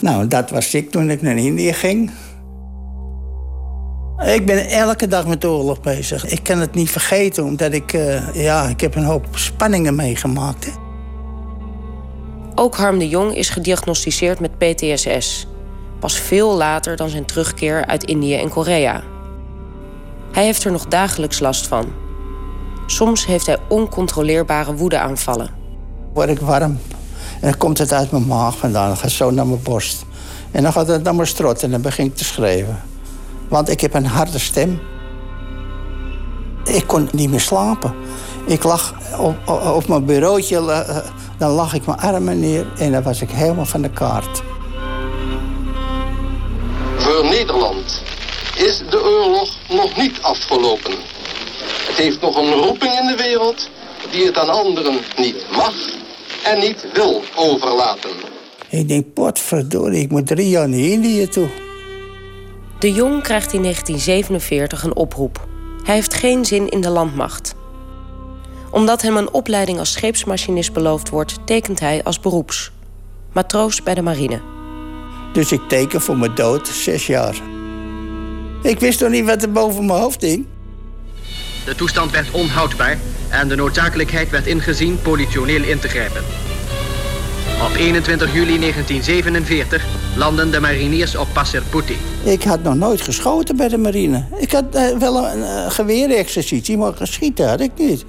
Nou, 0.00 0.26
dat 0.26 0.50
was 0.50 0.74
ik 0.74 0.90
toen 0.90 1.10
ik 1.10 1.22
naar 1.22 1.36
Indië 1.36 1.72
ging. 1.72 2.10
Ik 4.24 4.46
ben 4.46 4.68
elke 4.68 5.08
dag 5.08 5.26
met 5.26 5.40
de 5.40 5.48
oorlog 5.48 5.80
bezig. 5.80 6.26
Ik 6.26 6.42
kan 6.42 6.58
het 6.58 6.74
niet 6.74 6.90
vergeten, 6.90 7.44
omdat 7.44 7.72
ik... 7.72 7.92
Uh, 7.92 8.34
ja, 8.34 8.68
ik 8.68 8.80
heb 8.80 8.94
een 8.94 9.04
hoop 9.04 9.26
spanningen 9.34 9.94
meegemaakt. 9.94 10.64
Hè. 10.64 10.70
Ook 12.54 12.76
Harm 12.76 12.98
de 12.98 13.08
Jong 13.08 13.36
is 13.36 13.48
gediagnosticeerd 13.48 14.40
met 14.40 14.58
PTSS. 14.58 15.46
Pas 16.00 16.18
veel 16.18 16.56
later 16.56 16.96
dan 16.96 17.08
zijn 17.08 17.24
terugkeer 17.24 17.86
uit 17.86 18.04
Indië 18.04 18.34
en 18.34 18.48
Korea. 18.48 19.02
Hij 20.32 20.44
heeft 20.44 20.64
er 20.64 20.72
nog 20.72 20.86
dagelijks 20.86 21.40
last 21.40 21.66
van. 21.66 21.86
Soms 22.86 23.26
heeft 23.26 23.46
hij 23.46 23.58
oncontroleerbare 23.68 24.74
woedeaanvallen. 24.74 25.50
Word 26.12 26.28
ik 26.28 26.40
warm 26.40 26.78
en 27.40 27.48
dan 27.48 27.56
komt 27.56 27.78
het 27.78 27.92
uit 27.92 28.10
mijn 28.10 28.26
maag 28.26 28.58
vandaan. 28.58 28.88
Dan 28.88 28.96
gaat 28.96 29.10
zo 29.10 29.30
naar 29.30 29.46
mijn 29.46 29.62
borst. 29.62 30.04
En 30.50 30.62
dan 30.62 30.72
gaat 30.72 30.88
het 30.88 31.02
naar 31.02 31.14
mijn 31.14 31.26
strot 31.26 31.62
en 31.62 31.70
dan 31.70 31.80
begin 31.80 32.04
ik 32.04 32.16
te 32.16 32.24
schreeuwen. 32.24 32.80
Want 33.48 33.68
ik 33.68 33.80
heb 33.80 33.94
een 33.94 34.06
harde 34.06 34.38
stem. 34.38 34.80
Ik 36.64 36.86
kon 36.86 37.08
niet 37.12 37.30
meer 37.30 37.40
slapen. 37.40 37.94
Ik 38.46 38.62
lag 38.62 38.94
op, 39.18 39.48
op 39.74 39.88
mijn 39.88 40.04
bureautje, 40.04 40.72
eh, 40.72 40.96
dan 41.38 41.50
lag 41.50 41.74
ik 41.74 41.86
mijn 41.86 41.98
armen 41.98 42.40
neer 42.40 42.66
en 42.78 42.92
dan 42.92 43.02
was 43.02 43.22
ik 43.22 43.30
helemaal 43.30 43.66
van 43.66 43.82
de 43.82 43.90
kaart. 43.90 44.42
Is 48.60 48.82
de 48.90 49.02
oorlog 49.02 49.56
nog 49.68 49.96
niet 49.96 50.22
afgelopen. 50.22 50.92
Het 51.86 51.96
heeft 51.96 52.20
nog 52.20 52.36
een 52.36 52.52
roeping 52.52 52.98
in 52.98 53.06
de 53.06 53.16
wereld 53.16 53.70
die 54.10 54.24
het 54.24 54.38
aan 54.38 54.48
anderen 54.48 54.98
niet 55.16 55.46
mag 55.50 55.74
en 56.44 56.58
niet 56.58 56.86
wil 56.92 57.22
overlaten. 57.34 58.10
Ik 58.68 58.88
denk, 58.88 59.12
potverdorie, 59.14 60.02
ik 60.02 60.10
moet 60.10 60.26
drie 60.26 60.48
jaar 60.48 60.68
naar 60.68 60.78
Indië 60.78 61.28
toe. 61.28 61.48
De 62.78 62.92
Jong 62.92 63.22
krijgt 63.22 63.52
in 63.52 63.62
1947 63.62 64.82
een 64.82 64.96
oproep. 64.96 65.46
Hij 65.82 65.94
heeft 65.94 66.14
geen 66.14 66.44
zin 66.44 66.68
in 66.68 66.80
de 66.80 66.90
landmacht. 66.90 67.54
Omdat 68.70 69.02
hem 69.02 69.16
een 69.16 69.32
opleiding 69.32 69.78
als 69.78 69.92
scheepsmachinist 69.92 70.72
beloofd 70.72 71.08
wordt, 71.08 71.38
tekent 71.44 71.80
hij 71.80 72.04
als 72.04 72.20
beroeps. 72.20 72.72
Matroos 73.32 73.82
bij 73.82 73.94
de 73.94 74.02
marine. 74.02 74.40
Dus 75.32 75.52
ik 75.52 75.68
teken 75.68 76.00
voor 76.00 76.16
mijn 76.16 76.34
dood 76.34 76.68
zes 76.68 77.06
jaar. 77.06 77.49
Ik 78.62 78.80
wist 78.80 78.98
toch 78.98 79.10
niet 79.10 79.24
wat 79.24 79.42
er 79.42 79.52
boven 79.52 79.86
mijn 79.86 80.00
hoofd 80.00 80.20
hing? 80.20 80.46
De 81.64 81.74
toestand 81.74 82.10
werd 82.10 82.30
onhoudbaar 82.30 82.98
en 83.28 83.48
de 83.48 83.56
noodzakelijkheid 83.56 84.30
werd 84.30 84.46
ingezien 84.46 85.02
politioneel 85.02 85.62
in 85.62 85.78
te 85.78 85.88
grijpen. 85.88 86.24
Op 87.62 87.76
21 87.76 88.34
juli 88.34 88.58
1947 88.58 89.84
landen 90.16 90.50
de 90.50 90.60
mariniers 90.60 91.16
op 91.16 91.28
Passerputi. 91.32 91.96
Ik 92.24 92.42
had 92.42 92.62
nog 92.62 92.74
nooit 92.74 93.00
geschoten 93.00 93.56
bij 93.56 93.68
de 93.68 93.78
marine. 93.78 94.24
Ik 94.36 94.52
had 94.52 94.64
uh, 94.74 94.98
wel 94.98 95.28
een 95.28 95.38
uh, 95.38 95.70
geweerexercitie, 95.70 96.76
maar 96.76 96.94
geschieten 96.94 97.48
had 97.48 97.60
ik 97.60 97.70
niet. 97.76 98.04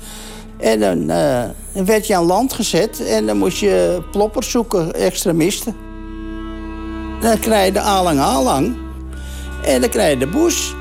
En 0.58 0.80
dan 0.80 1.10
uh, 1.10 1.44
werd 1.86 2.08
je 2.08 2.16
aan 2.16 2.26
land 2.26 2.54
gezet 2.54 3.06
en 3.06 3.26
dan 3.26 3.38
moest 3.38 3.58
je 3.58 4.04
ploppers 4.12 4.52
zoeken, 4.52 4.94
extremisten. 4.94 5.76
Dan 7.22 7.40
krijg 7.40 7.66
je 7.66 7.72
de 7.72 7.80
alang-alang 7.80 8.76
en 9.64 9.82
dan 9.82 9.90
krijg 9.90 10.14
je 10.14 10.18
de 10.18 10.28
boes. 10.28 10.76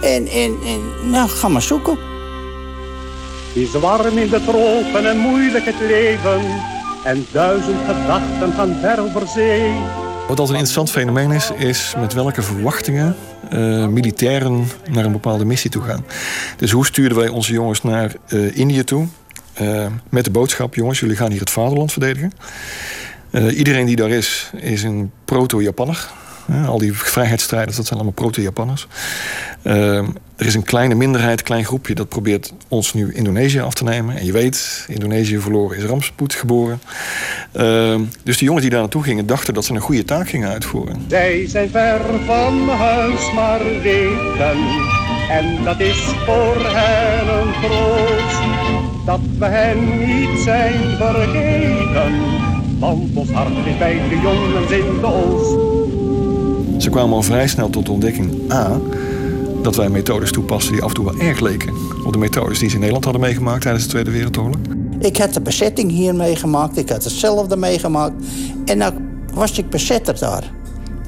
En, 0.00 0.26
en, 0.26 0.56
en 0.66 1.10
nou, 1.10 1.28
ga 1.28 1.48
maar 1.48 1.62
zoeken. 1.62 1.98
Is 3.52 3.72
warm 3.72 4.18
in 4.18 4.28
de 4.28 4.44
tropen 4.44 5.10
en 5.10 5.16
moeilijk 5.16 5.64
het 5.64 5.80
leven. 5.80 6.40
En 7.04 7.26
duizend 7.32 7.78
gedachten 7.86 8.52
gaan 8.52 8.76
ver 8.80 9.00
over 9.00 9.28
zee. 9.28 9.72
Wat 10.28 10.40
altijd 10.40 10.48
een 10.48 10.64
interessant 10.64 10.90
fenomeen 10.90 11.30
is, 11.30 11.50
is 11.50 11.94
met 11.98 12.12
welke 12.12 12.42
verwachtingen 12.42 13.16
uh, 13.52 13.86
militairen 13.86 14.66
naar 14.90 15.04
een 15.04 15.12
bepaalde 15.12 15.44
missie 15.44 15.70
toe 15.70 15.82
gaan. 15.82 16.04
Dus 16.56 16.70
hoe 16.70 16.86
stuurden 16.86 17.18
wij 17.18 17.28
onze 17.28 17.52
jongens 17.52 17.82
naar 17.82 18.12
uh, 18.28 18.56
Indië 18.56 18.84
toe? 18.84 19.06
Uh, 19.60 19.86
met 20.08 20.24
de 20.24 20.30
boodschap, 20.30 20.74
jongens, 20.74 21.00
jullie 21.00 21.16
gaan 21.16 21.30
hier 21.30 21.40
het 21.40 21.50
vaderland 21.50 21.92
verdedigen. 21.92 22.32
iedereen 23.54 23.86
die 23.86 23.96
daar 23.96 24.10
is, 24.10 24.50
is 24.56 24.82
een 24.82 25.10
proto-Japanner. 25.24 26.10
Al 26.66 26.78
die 26.78 26.92
vrijheidsstrijders, 26.92 27.76
dat 27.76 27.86
zijn 27.86 27.98
allemaal 27.98 28.16
proto-Japanners. 28.16 28.86
Er 30.36 30.46
is 30.46 30.54
een 30.54 30.62
kleine 30.62 30.94
minderheid, 30.94 31.38
een 31.38 31.44
klein 31.44 31.64
groepje 31.64 31.94
dat 31.94 32.08
probeert 32.08 32.52
ons 32.68 32.94
nu 32.94 33.14
Indonesië 33.14 33.60
af 33.60 33.74
te 33.74 33.84
nemen. 33.84 34.16
En 34.16 34.24
je 34.24 34.32
weet, 34.32 34.84
Indonesië 34.88 35.38
verloren 35.38 35.76
is 35.76 35.84
Ramspoed 35.84 36.34
geboren. 36.34 36.80
Uh, 37.56 37.94
dus 38.24 38.36
die 38.36 38.46
jongens 38.46 38.62
die 38.62 38.70
daar 38.70 38.80
naartoe 38.80 39.02
gingen, 39.02 39.26
dachten 39.26 39.54
dat 39.54 39.64
ze 39.64 39.74
een 39.74 39.80
goede 39.80 40.04
taak 40.04 40.28
gingen 40.28 40.48
uitvoeren. 40.48 41.04
Zij 41.08 41.48
zijn 41.48 41.70
ver 41.70 42.00
van 42.26 42.68
huis, 42.68 43.32
maar 43.34 43.60
weten. 43.82 44.56
En 45.30 45.64
dat 45.64 45.80
is 45.80 45.98
voor 45.98 46.56
hen 46.58 47.28
een 47.38 47.52
troost. 47.62 48.40
Dat 49.06 49.20
we 49.38 49.44
hen 49.44 49.98
niet 50.06 50.40
zijn 50.40 50.96
vergeten. 50.96 52.12
Want 52.78 53.16
ons 53.16 53.30
hart 53.30 53.66
is 53.66 53.78
bij 53.78 54.00
de 54.08 54.20
jongens 54.22 54.70
in 54.70 55.00
de 55.00 55.06
oost. 55.06 55.71
Ze 56.82 56.90
kwamen 56.90 57.14
al 57.14 57.22
vrij 57.22 57.48
snel 57.48 57.70
tot 57.70 57.86
de 57.86 57.92
ontdekking 57.92 58.52
A 58.52 58.80
dat 59.62 59.76
wij 59.76 59.88
methodes 59.88 60.32
toepassen 60.32 60.72
die 60.72 60.82
af 60.82 60.88
en 60.88 60.94
toe 60.94 61.04
wel 61.04 61.18
erg 61.18 61.40
leken 61.40 61.74
op 62.04 62.12
de 62.12 62.18
methodes 62.18 62.58
die 62.58 62.68
ze 62.68 62.74
in 62.74 62.80
Nederland 62.80 63.04
hadden 63.04 63.22
meegemaakt 63.22 63.62
tijdens 63.62 63.84
de 63.84 63.90
Tweede 63.90 64.10
Wereldoorlog. 64.10 64.56
Ik 64.98 65.16
had 65.16 65.34
de 65.34 65.40
bezetting 65.40 65.90
hier 65.90 66.14
meegemaakt, 66.14 66.76
ik 66.76 66.88
had 66.88 67.04
hetzelfde 67.04 67.56
meegemaakt. 67.56 68.14
En 68.64 68.78
nou 68.78 68.94
was 69.34 69.58
ik 69.58 69.70
bezetter 69.70 70.18
daar. 70.18 70.50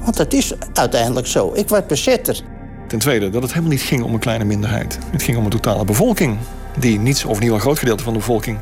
Want 0.03 0.17
dat 0.17 0.33
is 0.33 0.53
uiteindelijk 0.73 1.27
zo. 1.27 1.51
Ik 1.53 1.69
was 1.69 1.85
bezetter. 1.87 2.41
Ten 2.87 2.99
tweede, 2.99 3.29
dat 3.29 3.41
het 3.41 3.51
helemaal 3.51 3.71
niet 3.71 3.81
ging 3.81 4.03
om 4.03 4.13
een 4.13 4.19
kleine 4.19 4.43
minderheid. 4.43 4.99
Het 5.11 5.23
ging 5.23 5.37
om 5.37 5.43
een 5.43 5.49
totale 5.49 5.85
bevolking. 5.85 6.37
Die 6.79 6.99
niets, 6.99 7.25
of 7.25 7.39
niet 7.39 7.51
een 7.51 7.59
groot 7.59 7.79
gedeelte 7.79 8.03
van 8.03 8.13
de 8.13 8.19
bevolking, 8.19 8.57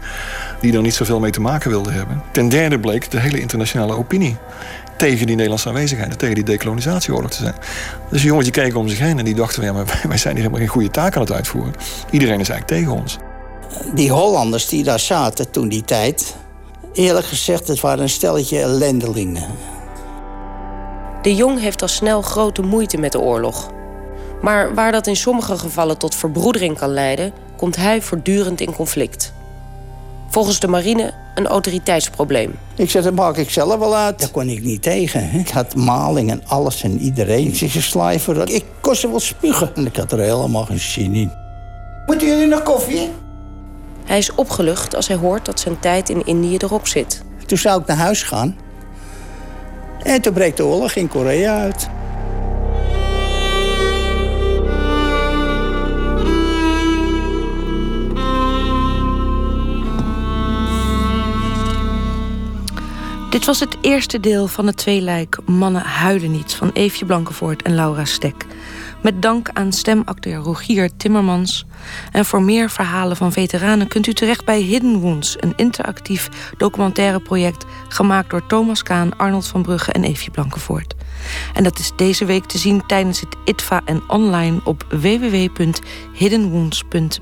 die 0.62 0.74
er 0.74 0.82
niet 0.82 0.94
zoveel 0.94 1.20
mee 1.20 1.32
te 1.32 1.42
maken 1.42 1.70
wilde 1.70 1.92
hebben. 1.92 2.22
Ten 2.32 2.50
derde 2.50 2.80
bleek 2.80 3.12
de 3.12 3.20
hele 3.20 3.40
internationale 3.40 3.98
opinie 3.98 4.38
tegen 4.98 5.26
die 5.26 5.36
Nederlandse 5.36 5.68
aanwezigheid, 5.68 6.20
tegen 6.20 6.36
die 6.36 6.44
decolonisatieoorlog 6.44 7.32
te 7.32 7.38
zijn. 7.38 7.56
Dus 8.10 8.22
de 8.22 8.28
jongens 8.28 8.46
die 8.46 8.62
keken 8.62 8.80
om 8.80 8.88
zich 8.88 9.00
heen 9.00 9.20
en 9.20 9.26
die 9.26 9.36
dachten: 9.36 9.64
ja, 9.64 9.74
maar 9.74 9.86
wij 10.08 10.18
zijn 10.18 10.34
hier 10.36 10.44
helemaal 10.44 10.60
geen 10.60 10.76
goede 10.76 10.92
taak 10.92 11.16
aan 11.16 11.22
het 11.22 11.32
uitvoeren. 11.32 11.74
Iedereen 12.10 12.40
is 12.40 12.50
eigenlijk 12.50 12.82
tegen 12.82 13.02
ons. 13.02 13.18
Die 13.94 14.12
Hollanders 14.12 14.68
die 14.68 14.84
daar 14.84 15.00
zaten 15.00 15.52
toen 15.52 15.68
die 15.70 15.84
tijd, 15.84 16.36
eerlijk 16.94 17.26
gezegd, 17.26 17.68
het 17.68 17.80
waren 17.80 18.04
een 18.04 18.10
stelletje 18.10 18.60
ellendelingen. 18.60 19.46
De 21.22 21.36
Jong 21.36 21.60
heeft 21.60 21.82
al 21.82 21.88
snel 21.88 22.22
grote 22.22 22.62
moeite 22.62 22.98
met 22.98 23.12
de 23.12 23.20
oorlog. 23.20 23.72
Maar 24.42 24.74
waar 24.74 24.92
dat 24.92 25.08
in 25.08 25.16
sommige 25.16 25.58
gevallen 25.58 25.98
tot 25.98 26.16
verbroedering 26.16 26.78
kan 26.78 26.90
leiden, 26.90 27.34
komt 27.58 27.76
hij 27.76 28.02
voortdurend 28.02 28.62
in 28.62 28.76
conflict. 28.76 29.34
Volgens 30.30 30.60
de 30.60 30.68
marine 30.68 31.14
een 31.36 31.48
autoriteitsprobleem. 31.48 32.56
Ik 32.76 32.90
zeg, 32.90 33.04
dat 33.04 33.14
maak 33.14 33.38
ik 33.38 33.50
zelf 33.50 33.78
wel 33.78 33.96
uit. 33.96 34.20
Daar 34.20 34.30
kon 34.30 34.50
ik 34.50 34.64
niet 34.64 34.82
tegen. 34.82 35.34
Ik 35.34 35.50
had 35.50 35.76
maling 35.76 36.32
en 36.32 36.42
alles 36.48 36.84
en 36.84 37.00
iedereen. 37.00 37.48
Ik 37.48 37.56
zeg. 37.56 37.96
Ik 38.46 38.66
kon 38.82 38.96
ze 38.96 39.10
wel 39.10 39.20
spugen. 39.20 39.76
En 39.76 39.86
ik 39.86 39.96
had 39.96 40.12
er 40.12 40.20
helemaal 40.20 40.66
geen 40.66 40.80
zin 40.80 41.14
in. 41.14 41.32
Moeten 42.06 42.28
jullie 42.28 42.48
nog 42.48 42.64
koffie? 42.64 43.10
Hij 44.06 44.18
is 44.18 44.36
opgelucht 44.36 44.96
als 44.96 45.08
hij 45.08 45.18
hoort 45.18 45.46
dat 45.46 45.60
zijn 45.60 45.80
tijd 45.80 46.10
in 46.10 46.26
Indië 46.26 46.58
erop 46.58 46.88
zit. 46.88 47.24
Toen 47.46 47.58
zou 47.58 47.82
ik 47.82 47.88
naar 47.88 47.98
huis 47.98 48.24
gaan. 48.24 48.56
En 50.04 50.22
toen 50.22 50.34
breekt 50.34 50.58
de 50.58 50.66
oorlog 50.66 50.96
in 50.96 51.08
Korea 51.08 51.60
uit. 51.60 51.90
Dit 63.34 63.46
was 63.46 63.60
het 63.60 63.78
eerste 63.82 64.20
deel 64.20 64.48
van 64.48 64.68
het 64.68 64.78
tweeluik 64.78 65.38
Mannen 65.46 65.82
huilen 65.82 66.32
niet 66.32 66.54
van 66.54 66.72
Eefje 66.74 67.06
Blankenvoort 67.06 67.62
en 67.62 67.76
Laura 67.76 68.06
Stek. 68.06 68.46
Met 69.02 69.22
dank 69.22 69.50
aan 69.54 69.72
stemacteur 69.72 70.36
Rogier 70.36 70.90
Timmermans. 70.98 71.66
En 72.12 72.26
voor 72.26 72.42
meer 72.42 72.70
verhalen 72.70 73.18
van 73.18 73.32
veteranen 73.32 73.88
kunt 73.88 74.08
u 74.08 74.14
terecht 74.14 74.46
bij 74.46 74.60
Hidden 74.60 75.00
Wounds, 75.00 75.36
een 75.40 75.54
interactief 75.56 76.30
documentaire 76.58 77.20
project 77.20 77.66
gemaakt 77.88 78.30
door 78.30 78.46
Thomas 78.46 78.84
Kaan, 78.84 79.18
Arnold 79.18 79.48
van 79.48 79.62
Brugge 79.62 79.92
en 79.92 80.04
Eefje 80.04 80.32
Blankenvoort. 80.32 80.96
En 81.54 81.64
dat 81.64 81.80
is 81.80 81.92
deze 81.96 82.26
week 82.26 82.46
te 82.46 82.58
zien 82.58 82.86
tijdens 82.86 83.20
het 83.20 83.36
ITVA 83.46 83.82
en 83.86 84.04
online 84.08 84.60
op 84.64 84.86
www.hiddenwounds.nl. 84.90 87.22